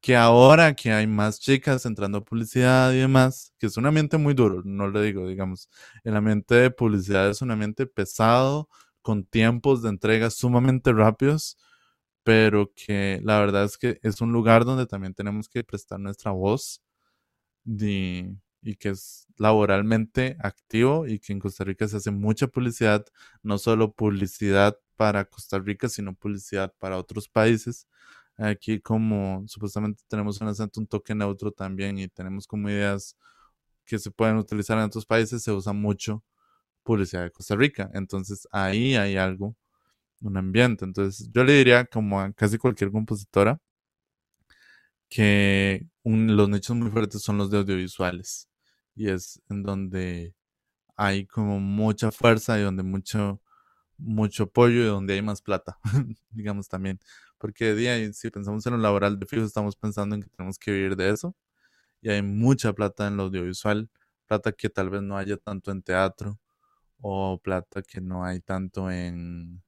[0.00, 4.18] Que ahora que hay más chicas entrando a publicidad y demás, que es un ambiente
[4.18, 5.68] muy duro, no le digo, digamos,
[6.04, 8.68] el ambiente de publicidad es un ambiente pesado,
[9.06, 11.56] con tiempos de entrega sumamente rápidos,
[12.24, 16.32] pero que la verdad es que es un lugar donde también tenemos que prestar nuestra
[16.32, 16.82] voz
[17.64, 18.34] y
[18.80, 23.06] que es laboralmente activo y que en Costa Rica se hace mucha publicidad,
[23.44, 27.86] no solo publicidad para Costa Rica, sino publicidad para otros países.
[28.36, 33.16] Aquí como supuestamente tenemos un acento, un toque neutro también y tenemos como ideas
[33.84, 36.24] que se pueden utilizar en otros países, se usa mucho
[36.86, 37.90] publicidad de Costa Rica.
[37.94, 39.56] Entonces ahí hay algo,
[40.22, 40.84] un ambiente.
[40.86, 43.60] Entonces yo le diría como a casi cualquier compositora
[45.08, 48.48] que los nichos muy fuertes son los de audiovisuales.
[48.94, 50.34] Y es en donde
[50.96, 53.40] hay como mucha fuerza y donde mucho,
[53.98, 55.78] mucho apoyo y donde hay más plata,
[56.30, 57.00] digamos también.
[57.38, 60.58] Porque de día, si pensamos en lo laboral de fijo, estamos pensando en que tenemos
[60.58, 61.36] que vivir de eso.
[62.02, 63.90] Y hay mucha plata en lo audiovisual,
[64.26, 66.38] plata que tal vez no haya tanto en teatro,
[67.00, 69.62] o plata que no hay tanto en,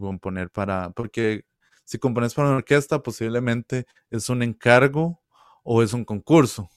[0.00, 1.44] componer para, porque
[1.84, 5.22] si compones para una orquesta posiblemente es un encargo
[5.64, 6.68] o es un concurso.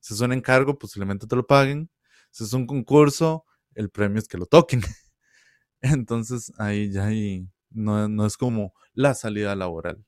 [0.00, 1.90] Si es un encargo posiblemente te lo paguen.
[2.30, 4.80] Si es un concurso, el premio es que lo toquen.
[5.80, 10.04] Entonces ahí ya hay, no, no es como la salida laboral.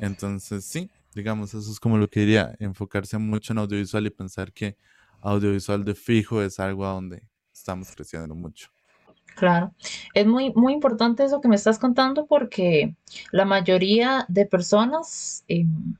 [0.00, 4.52] Entonces sí, digamos, eso es como lo que diría, enfocarse mucho en audiovisual y pensar
[4.52, 4.76] que
[5.20, 8.68] audiovisual de fijo es algo a donde estamos creciendo mucho.
[9.36, 9.72] Claro,
[10.14, 12.96] es muy, muy importante eso que me estás contando porque
[13.30, 15.94] la mayoría de personas em,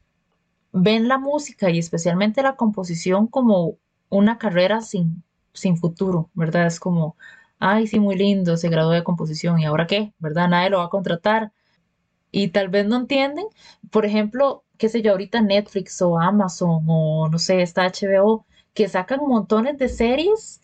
[0.73, 6.67] ven la música y especialmente la composición como una carrera sin, sin futuro, ¿verdad?
[6.67, 7.17] Es como,
[7.61, 10.49] ay, sí, muy lindo, se graduó de composición y ahora qué, ¿verdad?
[10.49, 11.53] Nadie lo va a contratar.
[12.31, 13.47] Y tal vez no entienden,
[13.91, 18.89] por ejemplo, qué sé yo, ahorita Netflix o Amazon o no sé, está HBO, que
[18.89, 20.61] sacan montones de series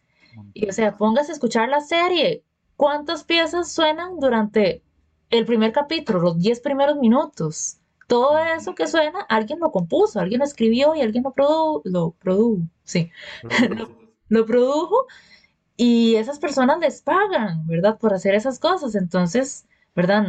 [0.52, 2.42] y o sea, póngase a escuchar la serie.
[2.76, 4.82] ¿Cuántas piezas suenan durante
[5.30, 7.78] el primer capítulo, los 10 primeros minutos?
[8.06, 12.10] Todo eso que suena, alguien lo compuso, alguien lo escribió y alguien lo, produ lo
[12.12, 13.10] produjo, sí,
[13.42, 13.88] lo,
[14.28, 15.06] lo produjo
[15.76, 17.98] y esas personas les pagan, ¿verdad?
[17.98, 18.94] Por hacer esas cosas.
[18.94, 20.26] Entonces, ¿verdad?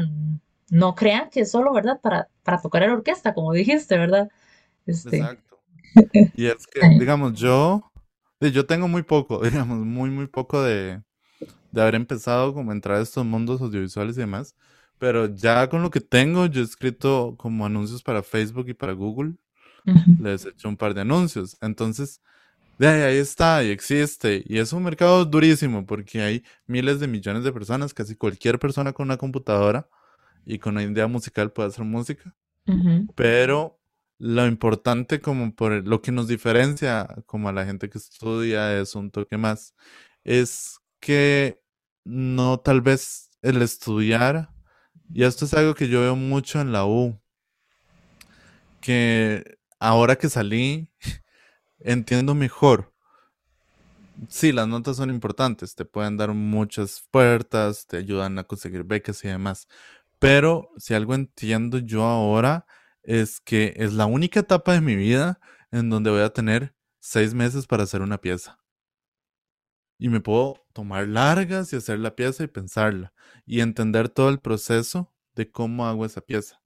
[0.70, 2.00] No crean que es solo, ¿verdad?
[2.02, 4.30] Para, para tocar en orquesta, como dijiste, ¿verdad?
[4.86, 5.60] Este, Exacto.
[6.36, 7.92] Y es que, digamos, yo,
[8.42, 11.02] yo tengo muy poco, digamos, muy, muy poco de,
[11.72, 14.56] de haber empezado como a entrar a estos mundos audiovisuales y demás.
[15.00, 18.94] Pero ya con lo que tengo, yo he escrito como anuncios para Facebook y para
[18.94, 19.36] Google.
[20.18, 21.58] Les he hecho un par de anuncios.
[21.62, 22.22] Entonces,
[22.78, 24.44] de ahí, ahí está y existe.
[24.48, 27.94] Y es un mercado durísimo porque hay miles de millones de personas.
[27.94, 29.90] Casi cualquier persona con una computadora
[30.46, 32.36] y con una idea musical puede hacer música.
[32.68, 33.80] ujú, Pero
[34.18, 38.96] lo importante como por lo que nos diferencia como a la gente que estudia es
[38.96, 39.76] un toque más,
[40.24, 41.62] es que
[42.04, 44.50] no tal vez el estudiar,
[45.14, 47.20] y esto es algo que yo veo mucho en la U,
[48.82, 50.92] que ahora que salí
[51.80, 52.94] entiendo mejor.
[54.30, 59.24] Sí, las notas son importantes, te pueden dar muchas puertas, te ayudan a conseguir becas
[59.26, 59.68] y demás.
[60.20, 62.66] Pero si algo entiendo yo ahora
[63.06, 65.40] es que es la única etapa de mi vida
[65.72, 68.60] en donde voy a tener seis meses para hacer una pieza.
[69.98, 73.14] Y me puedo tomar largas y hacer la pieza y pensarla
[73.46, 76.62] y entender todo el proceso de cómo hago esa pieza.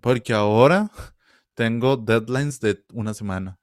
[0.00, 0.90] Porque ahora
[1.54, 3.60] tengo deadlines de una semana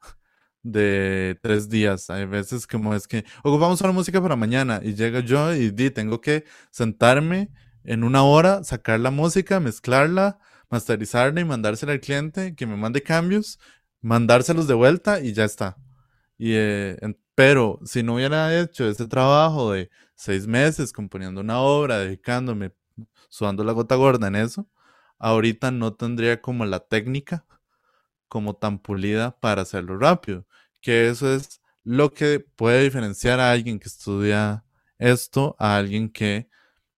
[0.63, 2.10] de tres días.
[2.10, 5.89] Hay veces como es que, ocupamos una música para mañana y llega yo y di,
[5.89, 7.52] tengo que sentarme
[7.84, 10.39] en una hora, sacar la música, mezclarla,
[10.71, 13.60] masterizarla y mandársela al cliente, que me mande cambios,
[14.01, 15.77] mandárselos de vuelta y ya está.
[16.38, 16.97] Y, eh,
[17.36, 22.73] pero si no hubiera hecho ese trabajo de seis meses componiendo una obra, dedicándome,
[23.29, 24.67] sudando la gota gorda en eso,
[25.19, 27.45] ahorita no tendría como la técnica
[28.27, 30.45] como tan pulida para hacerlo rápido.
[30.81, 34.63] Que eso es lo que puede diferenciar a alguien que estudia
[35.01, 36.47] esto a alguien que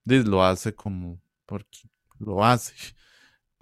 [0.05, 2.73] lo hace como porque lo hace.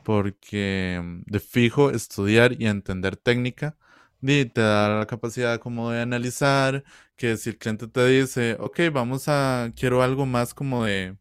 [0.04, 3.78] Porque mm, de fijo estudiar y entender técnica
[4.22, 6.84] di, te da la capacidad como de analizar,
[7.16, 11.18] que si el cliente te dice, ok, vamos a, quiero algo más como de,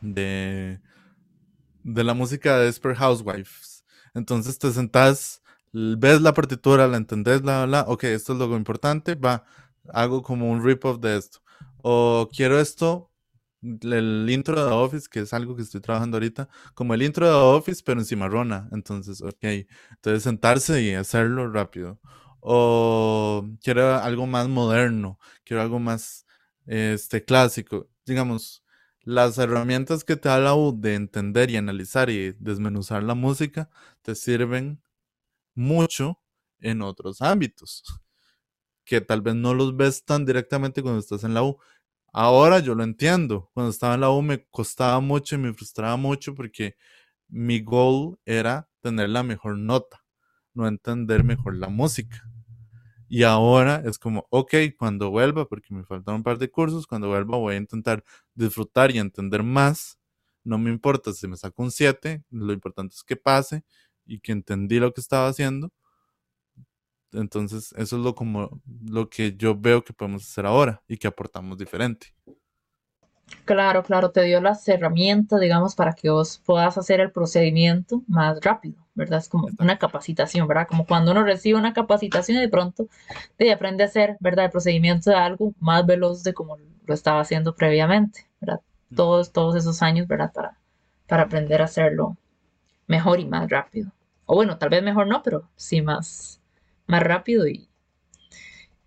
[0.00, 0.80] de
[1.82, 3.84] de la música de Desperate Housewives.
[4.14, 7.84] Entonces te sentás, ves la partitura, la entendés, bla, bla.
[7.88, 9.44] Ok, esto es lo importante, va,
[9.92, 11.40] hago como un rip-off de esto.
[11.82, 13.07] O quiero esto,
[13.62, 17.32] el intro de Office, que es algo que estoy trabajando ahorita, como el intro de
[17.32, 18.68] Office, pero en cimarrona.
[18.72, 19.44] Entonces, ok,
[19.90, 22.00] entonces sentarse y hacerlo rápido.
[22.40, 26.26] O quiero algo más moderno, quiero algo más
[26.66, 27.88] este, clásico.
[28.06, 28.62] Digamos,
[29.02, 33.70] las herramientas que te da la U de entender y analizar y desmenuzar la música
[34.02, 34.82] te sirven
[35.54, 36.20] mucho
[36.60, 37.84] en otros ámbitos,
[38.84, 41.58] que tal vez no los ves tan directamente cuando estás en la U.
[42.12, 43.50] Ahora yo lo entiendo.
[43.54, 46.76] Cuando estaba en la U me costaba mucho y me frustraba mucho porque
[47.28, 50.04] mi goal era tener la mejor nota,
[50.54, 52.24] no entender mejor la música.
[53.08, 57.08] Y ahora es como, ok, cuando vuelva, porque me faltan un par de cursos, cuando
[57.08, 59.98] vuelva voy a intentar disfrutar y entender más.
[60.44, 63.64] No me importa si me saco un 7, lo importante es que pase
[64.06, 65.72] y que entendí lo que estaba haciendo.
[67.12, 71.08] Entonces, eso es lo, como, lo que yo veo que podemos hacer ahora y que
[71.08, 72.08] aportamos diferente.
[73.44, 78.38] Claro, claro, te dio las herramientas, digamos, para que vos puedas hacer el procedimiento más
[78.42, 79.20] rápido, ¿verdad?
[79.20, 80.68] Es como una capacitación, ¿verdad?
[80.68, 82.88] Como cuando uno recibe una capacitación y de pronto
[83.36, 84.46] te aprende a hacer, ¿verdad?
[84.46, 88.60] El procedimiento de algo más veloz de como lo estaba haciendo previamente, ¿verdad?
[88.90, 88.96] Ujú.
[88.96, 90.32] Todos, todos esos años, ¿verdad?
[90.32, 90.58] Para,
[91.06, 92.16] para aprender a hacerlo
[92.86, 93.92] mejor y más rápido.
[94.26, 96.37] O bueno, tal vez mejor no, pero sí más,
[96.88, 97.68] más rápido y,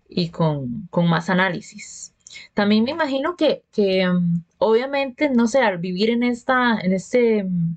[0.08, 2.14] y con, con más análisis.
[2.54, 7.44] También me imagino que, que mm, obviamente, no sé, al vivir en esta, en este,
[7.44, 7.76] mm,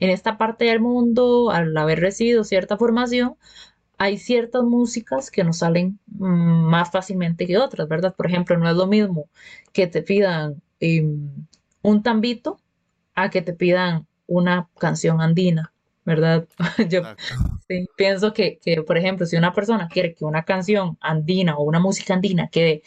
[0.00, 3.36] en esta parte del mundo, al haber recibido cierta formación,
[3.98, 6.26] hay ciertas músicas que nos salen mm,
[6.70, 8.14] más fácilmente que otras, ¿verdad?
[8.16, 9.28] Por ejemplo, no es lo mismo
[9.74, 11.30] que te pidan em,
[11.82, 12.60] un tambito
[13.16, 15.73] a que te pidan una canción andina,
[16.04, 16.46] ¿verdad?
[16.88, 17.02] Yo
[17.96, 21.80] pienso que, que, por ejemplo, si una persona quiere que una canción andina o una
[21.80, 22.82] música andina quede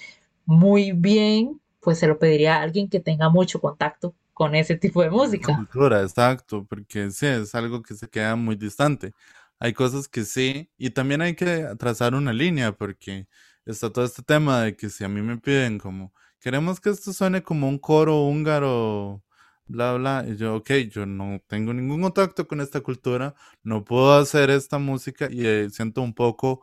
[0.45, 5.01] muy bien, pues se lo pediría a alguien que tenga mucho contacto con ese tipo
[5.01, 5.55] de música.
[5.55, 9.13] Cultura, exacto, porque sí, es algo que se queda muy distante.
[9.59, 13.25] Hay cosas que sí, y también hay que trazar una línea, porque
[13.65, 17.11] está todo este tema de que si a mí me piden como, queremos que esto
[17.13, 19.23] suene como un coro húngaro,
[19.67, 24.13] bla, bla, y yo, ok, yo no tengo ningún contacto con esta cultura, no puedo
[24.13, 26.61] hacer esta música y eh, siento un poco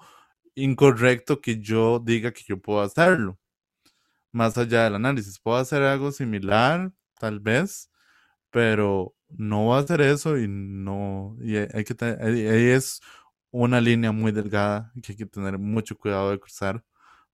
[0.55, 3.39] incorrecto que yo diga que yo puedo hacerlo.
[4.33, 7.91] Más allá del análisis, puedo hacer algo similar, tal vez,
[8.51, 13.01] pero no va a hacer eso y no, y hay que ahí es
[13.51, 16.85] una línea muy delgada que hay que tener mucho cuidado de cruzar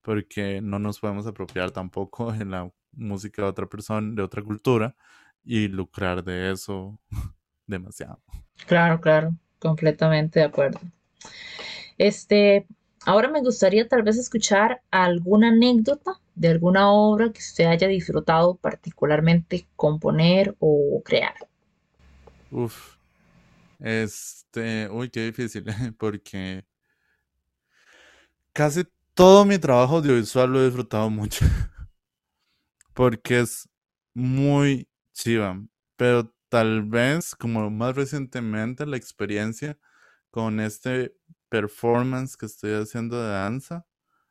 [0.02, 4.96] porque no nos podemos apropiar tampoco en la música de otra persona, de otra cultura
[5.44, 6.98] y lucrar de eso
[7.66, 8.22] demasiado.
[8.66, 10.80] Claro, claro, completamente de acuerdo.
[11.98, 12.66] Este,
[13.04, 18.56] ahora me gustaría tal vez escuchar alguna anécdota de alguna obra que usted haya disfrutado
[18.56, 21.34] particularmente componer o crear.
[22.50, 22.96] Uf,
[23.78, 25.64] este, uy, qué difícil,
[25.98, 26.64] porque
[28.52, 28.84] casi
[29.14, 31.44] todo mi trabajo audiovisual lo he disfrutado mucho,
[32.94, 33.68] porque es
[34.14, 34.89] muy
[35.22, 35.60] chiva,
[35.96, 39.78] pero tal vez como más recientemente la experiencia
[40.30, 41.14] con este
[41.48, 43.86] performance que estoy haciendo de danza,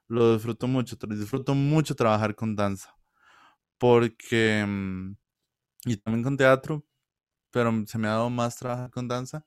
[0.07, 2.95] lo disfruto mucho, disfruto mucho trabajar con danza,
[3.77, 5.15] porque, mm,
[5.87, 6.85] y también con teatro,
[7.51, 9.45] pero se me ha dado más trabajar con danza,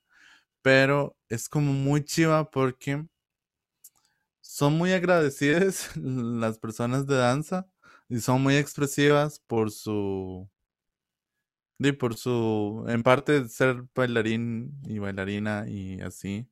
[0.62, 3.06] pero es como muy chiva porque
[4.40, 7.66] son muy agradecidas las personas de danza
[8.08, 10.48] y son muy expresivas por su,
[11.88, 16.48] y por su, en parte ser bailarín y bailarina y así.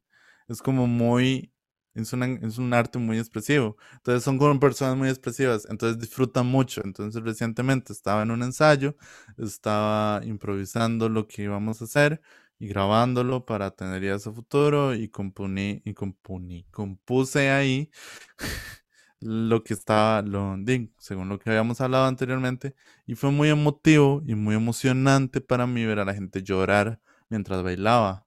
[0.48, 1.52] Es como muy
[1.94, 3.76] es, es un arte muy expresivo.
[3.94, 6.82] Entonces son como personas muy expresivas, entonces disfrutan mucho.
[6.84, 8.96] Entonces recientemente estaba en un ensayo,
[9.38, 12.20] estaba improvisando lo que íbamos a hacer
[12.58, 17.90] y grabándolo para tener ya ese futuro y componí, y componí, compuse ahí
[19.20, 20.56] lo que estaba, lo,
[20.98, 22.74] según lo que habíamos hablado anteriormente,
[23.06, 27.62] y fue muy emotivo y muy emocionante para mí ver a la gente llorar mientras
[27.62, 28.26] bailaba.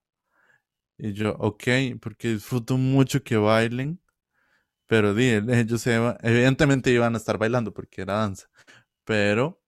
[0.98, 1.64] Y yo, ok,
[2.02, 4.00] porque disfruto mucho que bailen,
[4.88, 8.50] pero di, ellos evidentemente iban a estar bailando porque era danza,
[9.06, 9.62] pero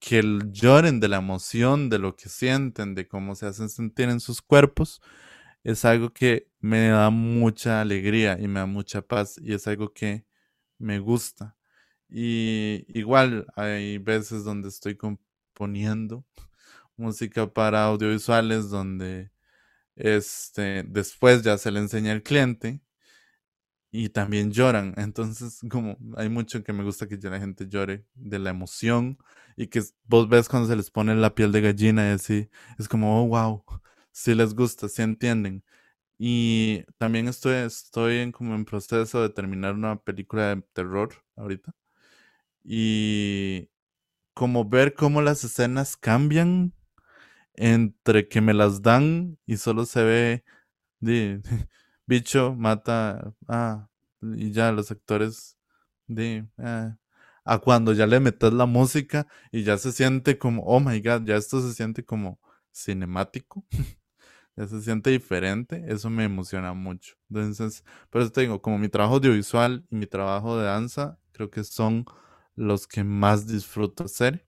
[0.00, 4.20] que lloren de la emoción, de lo que sienten, de cómo se hacen sentir en
[4.20, 5.02] sus cuerpos,
[5.64, 9.92] es algo que me da mucha alegría y me da mucha paz y es algo
[9.92, 10.24] que
[10.80, 11.56] me gusta.
[12.08, 16.24] Y igual hay veces donde estoy componiendo
[16.96, 19.30] música para audiovisuales donde
[19.96, 22.82] este, después ya se le enseña al cliente
[23.92, 24.94] y también lloran.
[24.98, 29.18] Entonces, como hay mucho que me gusta que ya la gente llore de la emoción
[29.56, 32.88] y que vos ves cuando se les pone la piel de gallina y así, es
[32.88, 33.64] como, oh, wow,
[34.12, 35.64] si les gusta, si entienden.
[36.22, 41.72] Y también estoy, estoy en, como en proceso de terminar una película de terror ahorita.
[42.62, 43.70] Y
[44.34, 46.74] como ver cómo las escenas cambian
[47.54, 50.44] entre que me las dan y solo se ve
[51.00, 51.42] de
[52.06, 53.88] bicho mata ah,
[54.22, 55.58] y ya los actores
[56.06, 56.98] de ah,
[57.44, 61.24] a cuando ya le metes la música y ya se siente como oh my god
[61.24, 62.40] ya esto se siente como
[62.72, 63.64] cinemático
[64.56, 68.88] ya se siente diferente eso me emociona mucho entonces por eso te digo como mi
[68.88, 72.04] trabajo audiovisual y mi trabajo de danza creo que son
[72.56, 74.46] los que más disfruto hacer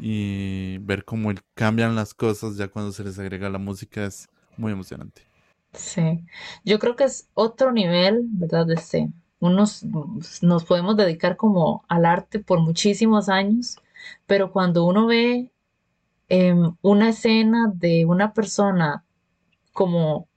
[0.00, 4.72] y ver cómo cambian las cosas ya cuando se les agrega la música es muy
[4.72, 5.22] emocionante.
[5.72, 6.24] Sí,
[6.64, 8.66] yo creo que es otro nivel, ¿verdad?
[8.66, 9.10] De este,
[9.40, 9.84] unos
[10.42, 13.78] nos podemos dedicar como al arte por muchísimos años,
[14.26, 15.50] pero cuando uno ve
[16.28, 19.03] em, una escena de una persona
[19.74, 20.28] como,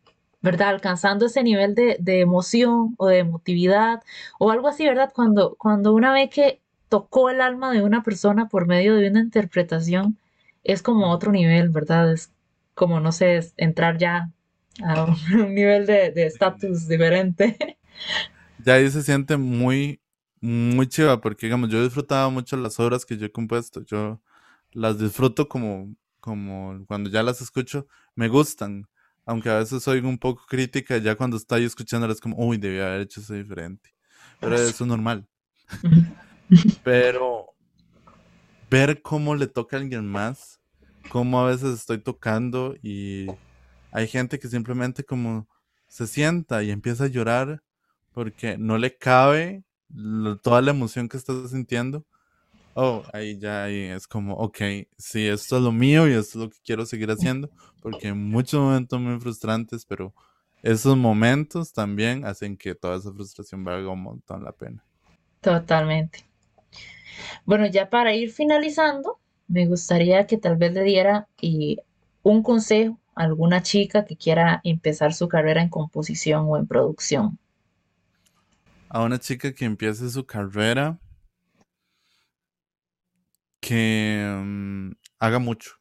[0.41, 0.69] ¿verdad?
[0.69, 4.03] Alcanzando ese nivel de, de emoción o de emotividad
[4.39, 5.13] o algo así, ¿verdad?
[5.15, 9.21] Cuando, cuando uno ve que tocó el alma de una persona por medio de una
[9.21, 10.19] interpretación,
[10.65, 12.13] es como otro nivel, ¿verdad?
[12.13, 12.33] Es
[12.75, 14.31] como, no sé, entrar ya
[14.83, 15.15] a un
[15.55, 17.57] nivel de estatus diferente.
[18.57, 20.01] Ya ahí se siente muy,
[20.41, 24.21] muy chiva, porque digamos, yo he disfrutado mucho las obras que yo he compuesto, yo
[24.71, 28.87] las disfruto como, como cuando ya las escucho, me gustan,
[29.27, 33.01] aunque a veces soy un poco crítica, ya cuando estoy escuchándolas como, uy, debía haber
[33.01, 33.93] hecho eso diferente,
[34.39, 35.27] pero eso es normal.
[36.81, 37.47] Pero,
[38.69, 40.61] ver cómo le toca a alguien más,
[41.09, 43.27] cómo a veces estoy tocando y
[43.91, 45.49] hay gente que simplemente como
[45.89, 47.61] se sienta y empieza a llorar
[48.13, 49.65] porque no le cabe
[50.41, 52.05] toda la emoción que está sintiendo.
[52.79, 54.59] Oh, ahí ya ahí es como, ok,
[54.99, 57.49] sí, esto es lo mío y esto es lo que quiero seguir haciendo,
[57.81, 60.13] porque en muchos momentos muy frustrantes, pero
[60.61, 64.85] esos momentos también hacen que toda esa frustración valga un montón la pena.
[65.41, 66.23] Totalmente.
[67.45, 69.17] Bueno, ya para ir finalizando,
[69.47, 71.77] me gustaría que tal vez le diera eh,
[72.21, 77.39] un consejo a alguna chica que quiera empezar su carrera en composición o en producción.
[78.87, 80.99] A una chica que empiece su carrera,
[83.59, 85.71] que mm, haga mucho,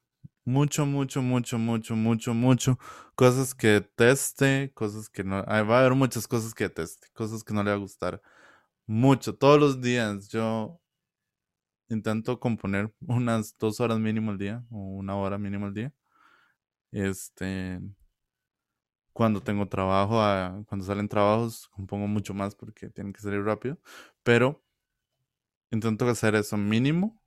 [0.45, 2.79] mucho, mucho, mucho, mucho, mucho, mucho,
[3.15, 7.55] cosas que teste, cosas que no, va a haber muchas cosas que teste, cosas que
[7.55, 8.23] no le va a gustar,
[8.87, 10.81] mucho, todos los días yo
[11.89, 15.93] intento componer unas dos horas mínimo al día o una hora mínimo al día.
[16.93, 17.81] Este,
[19.13, 23.79] cuando tengo trabajo, ah, cuando salen trabajos, compongo mucho más porque tienen que salir rápido,
[24.23, 24.63] pero
[25.71, 27.21] intento hacer eso mínimo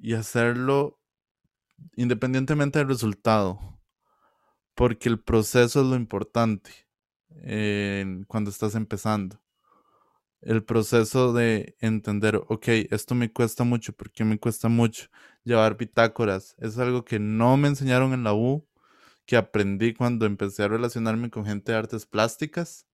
[0.00, 0.98] y hacerlo
[1.94, 3.80] independientemente del resultado,
[4.74, 6.70] porque el proceso es lo importante
[8.26, 9.40] cuando estás empezando
[10.40, 15.08] el proceso de entender, ok, esto me cuesta mucho, ¿por qué me cuesta mucho?
[15.44, 18.66] Llevar bitácoras, es algo que no me enseñaron en la U,
[19.26, 22.86] que aprendí cuando empecé a relacionarme con gente de artes plásticas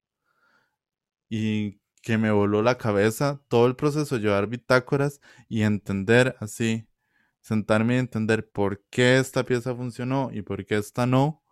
[1.29, 6.87] y que me voló la cabeza todo el proceso de llevar bitácoras y entender así,
[7.45, 11.43] sentarme y entender por qué esta pieza funcionó y por qué esta no,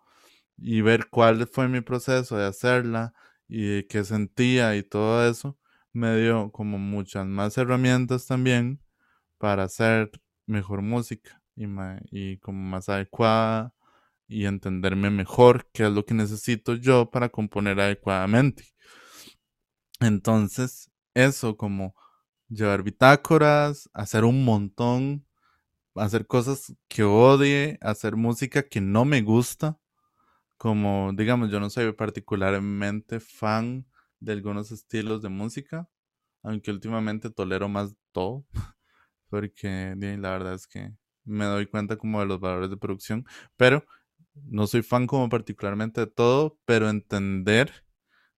[0.56, 3.14] y ver cuál fue mi proceso de hacerla
[3.46, 5.56] y qué sentía y todo eso
[5.92, 8.80] me dio como muchas más herramientas también
[9.38, 10.10] para hacer
[10.46, 11.66] mejor música y,
[12.10, 13.72] y como más adecuada
[14.26, 18.64] y entenderme mejor qué es lo que necesito yo para componer adecuadamente.
[20.00, 21.94] Entonces, eso como
[22.48, 25.23] llevar bitácoras, hacer un montón,
[25.94, 29.78] hacer cosas que odie, hacer música que no me gusta,
[30.56, 33.86] como digamos, yo no soy particularmente fan
[34.20, 35.88] de algunos estilos de música,
[36.42, 38.46] aunque últimamente tolero más todo,
[39.28, 40.92] porque la verdad es que
[41.24, 43.26] me doy cuenta como de los valores de producción,
[43.56, 43.84] pero
[44.34, 47.84] no soy fan como particularmente de todo, pero entender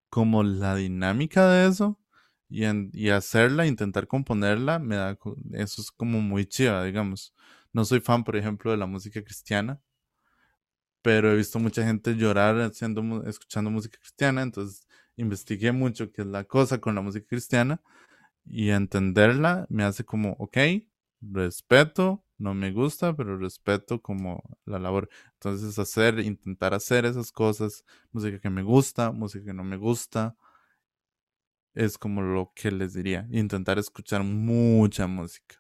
[0.09, 1.98] como la dinámica de eso
[2.49, 5.18] y, y hacerla, intentar componerla, me da,
[5.53, 7.34] eso es como muy chiva, digamos.
[7.72, 9.80] No soy fan, por ejemplo, de la música cristiana,
[11.03, 14.86] pero he visto mucha gente llorar haciendo, escuchando música cristiana, entonces
[15.16, 17.80] investigué mucho qué es la cosa con la música cristiana
[18.44, 20.59] y entenderla me hace como, ok,
[21.22, 25.09] respeto, no me gusta, pero respeto como la labor.
[25.34, 30.36] Entonces hacer, intentar hacer esas cosas, música que me gusta, música que no me gusta,
[31.77, 33.29] es como lo que les diría.
[33.31, 35.57] Intentar escuchar mucha música,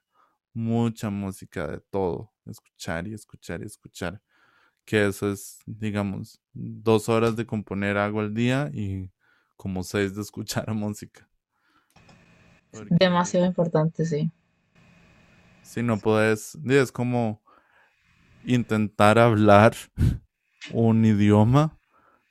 [0.54, 4.20] mucha música de todo, escuchar y escuchar y escuchar.
[4.86, 9.12] Que eso es, digamos, dos horas de componer algo al día y
[9.56, 11.28] como seis de escuchar música.
[12.90, 14.30] Demasiado importante, sí.
[15.62, 17.42] Si no puedes, es como
[18.44, 19.74] intentar hablar
[20.72, 21.78] un idioma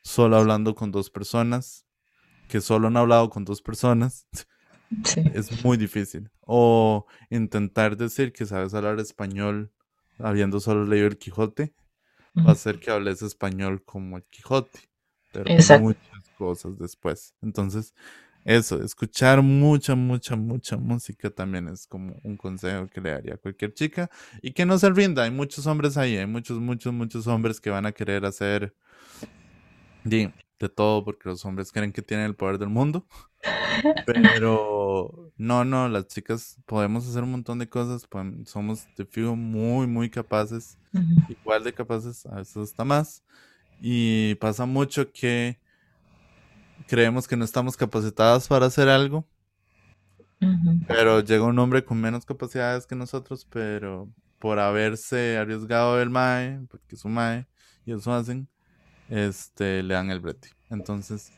[0.02, 1.85] solo hablando con dos personas,
[2.48, 4.28] que solo han hablado con dos personas.
[5.34, 6.30] Es muy difícil.
[6.42, 9.72] O intentar decir que sabes hablar español
[10.20, 11.74] habiendo solo leído el Quijote,
[12.38, 14.80] va a hacer que hables español como el Quijote,
[15.34, 15.46] pero
[15.80, 17.34] muchas cosas después.
[17.42, 17.94] Entonces,
[18.46, 23.38] eso, escuchar mucha, mucha, mucha música también es como un consejo que le daría a
[23.38, 24.10] cualquier chica
[24.42, 25.24] y que no se rinda.
[25.24, 28.76] Hay muchos hombres ahí, hay muchos, muchos, muchos hombres que van a querer hacer
[30.60, 33.06] de, todo porque los hombres creen que tienen el poder del mundo.
[34.06, 38.08] Pero no, no, las chicas podemos hacer un montón de cosas,
[38.46, 40.78] somos de fijo muy, muy capaces,
[41.30, 43.24] igual de capaces, a veces hasta más.
[43.82, 45.60] Y pasa mucho que
[46.88, 49.28] creemos que no estamos capacitadas para hacer algo.
[50.88, 56.62] Pero llega un hombre con menos capacidades que nosotros, pero por haberse arriesgado el MAE,
[56.70, 57.48] porque es un MAE,
[57.86, 58.48] y eso hacen,
[59.10, 60.50] este, le dan el brete.
[60.70, 61.32] Entonces,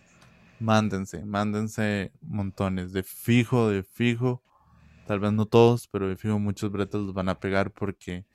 [0.59, 4.41] mándense, mándense montones, de fijo, de fijo,
[5.05, 8.26] tal vez no todos, pero de fijo muchos bretes los van a pegar porque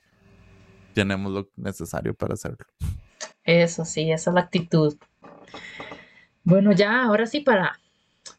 [0.93, 2.65] tenemos lo necesario para hacerlo.
[3.43, 4.97] Eso sí, esa es la actitud.
[6.43, 7.79] Bueno, ya ahora sí, para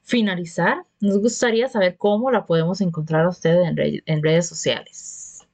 [0.02, 3.56] finalizar, nos gustaría saber cómo la podemos encontrar a usted
[4.06, 5.46] en, redes sociales.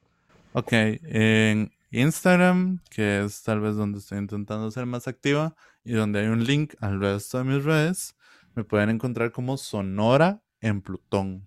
[0.53, 6.20] Ok, en Instagram, que es tal vez donde estoy intentando ser más activa y donde
[6.20, 8.16] hay un link al resto de mis redes,
[8.55, 11.47] me pueden encontrar como Sonora en Plutón.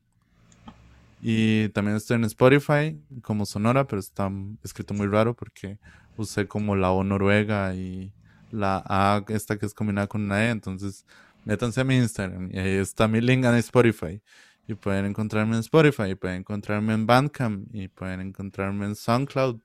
[1.21, 4.29] Y también estoy en Spotify como Sonora, pero está
[4.63, 5.79] escrito muy raro porque
[6.17, 8.13] usé como la O noruega y
[8.51, 10.49] la A esta que es combinada con una E.
[10.49, 11.05] Entonces,
[11.45, 14.21] métanse a mi Instagram y ahí está mi link en Spotify.
[14.67, 19.59] Y pueden encontrarme en Spotify, y pueden encontrarme en Bandcamp, y pueden encontrarme en SoundCloud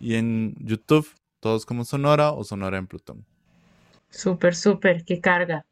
[0.00, 1.06] y en YouTube,
[1.38, 3.24] todos como Sonora o Sonora en Plutón.
[4.08, 5.64] Súper, súper, qué carga.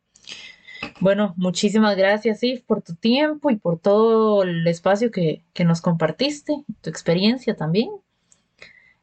[1.01, 5.81] Bueno, muchísimas gracias, Yves, por tu tiempo y por todo el espacio que, que, nos
[5.81, 7.91] compartiste, tu experiencia también.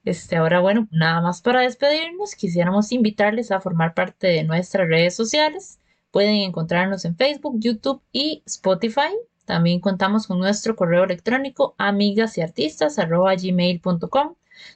[0.05, 5.15] Este, ahora, bueno, nada más para despedirnos, quisiéramos invitarles a formar parte de nuestras redes
[5.15, 5.79] sociales.
[6.11, 9.11] Pueden encontrarnos en Facebook, YouTube y Spotify.
[9.45, 12.99] También contamos con nuestro correo electrónico amigas y artistas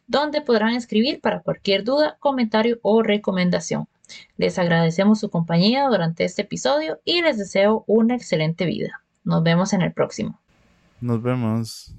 [0.08, 3.88] donde podrán escribir para cualquier duda, comentario o recomendación.
[4.38, 9.04] Les agradecemos su compañía durante este episodio y les deseo una excelente vida.
[9.24, 10.40] Nos vemos en el próximo.
[11.02, 11.94] Nos vemos.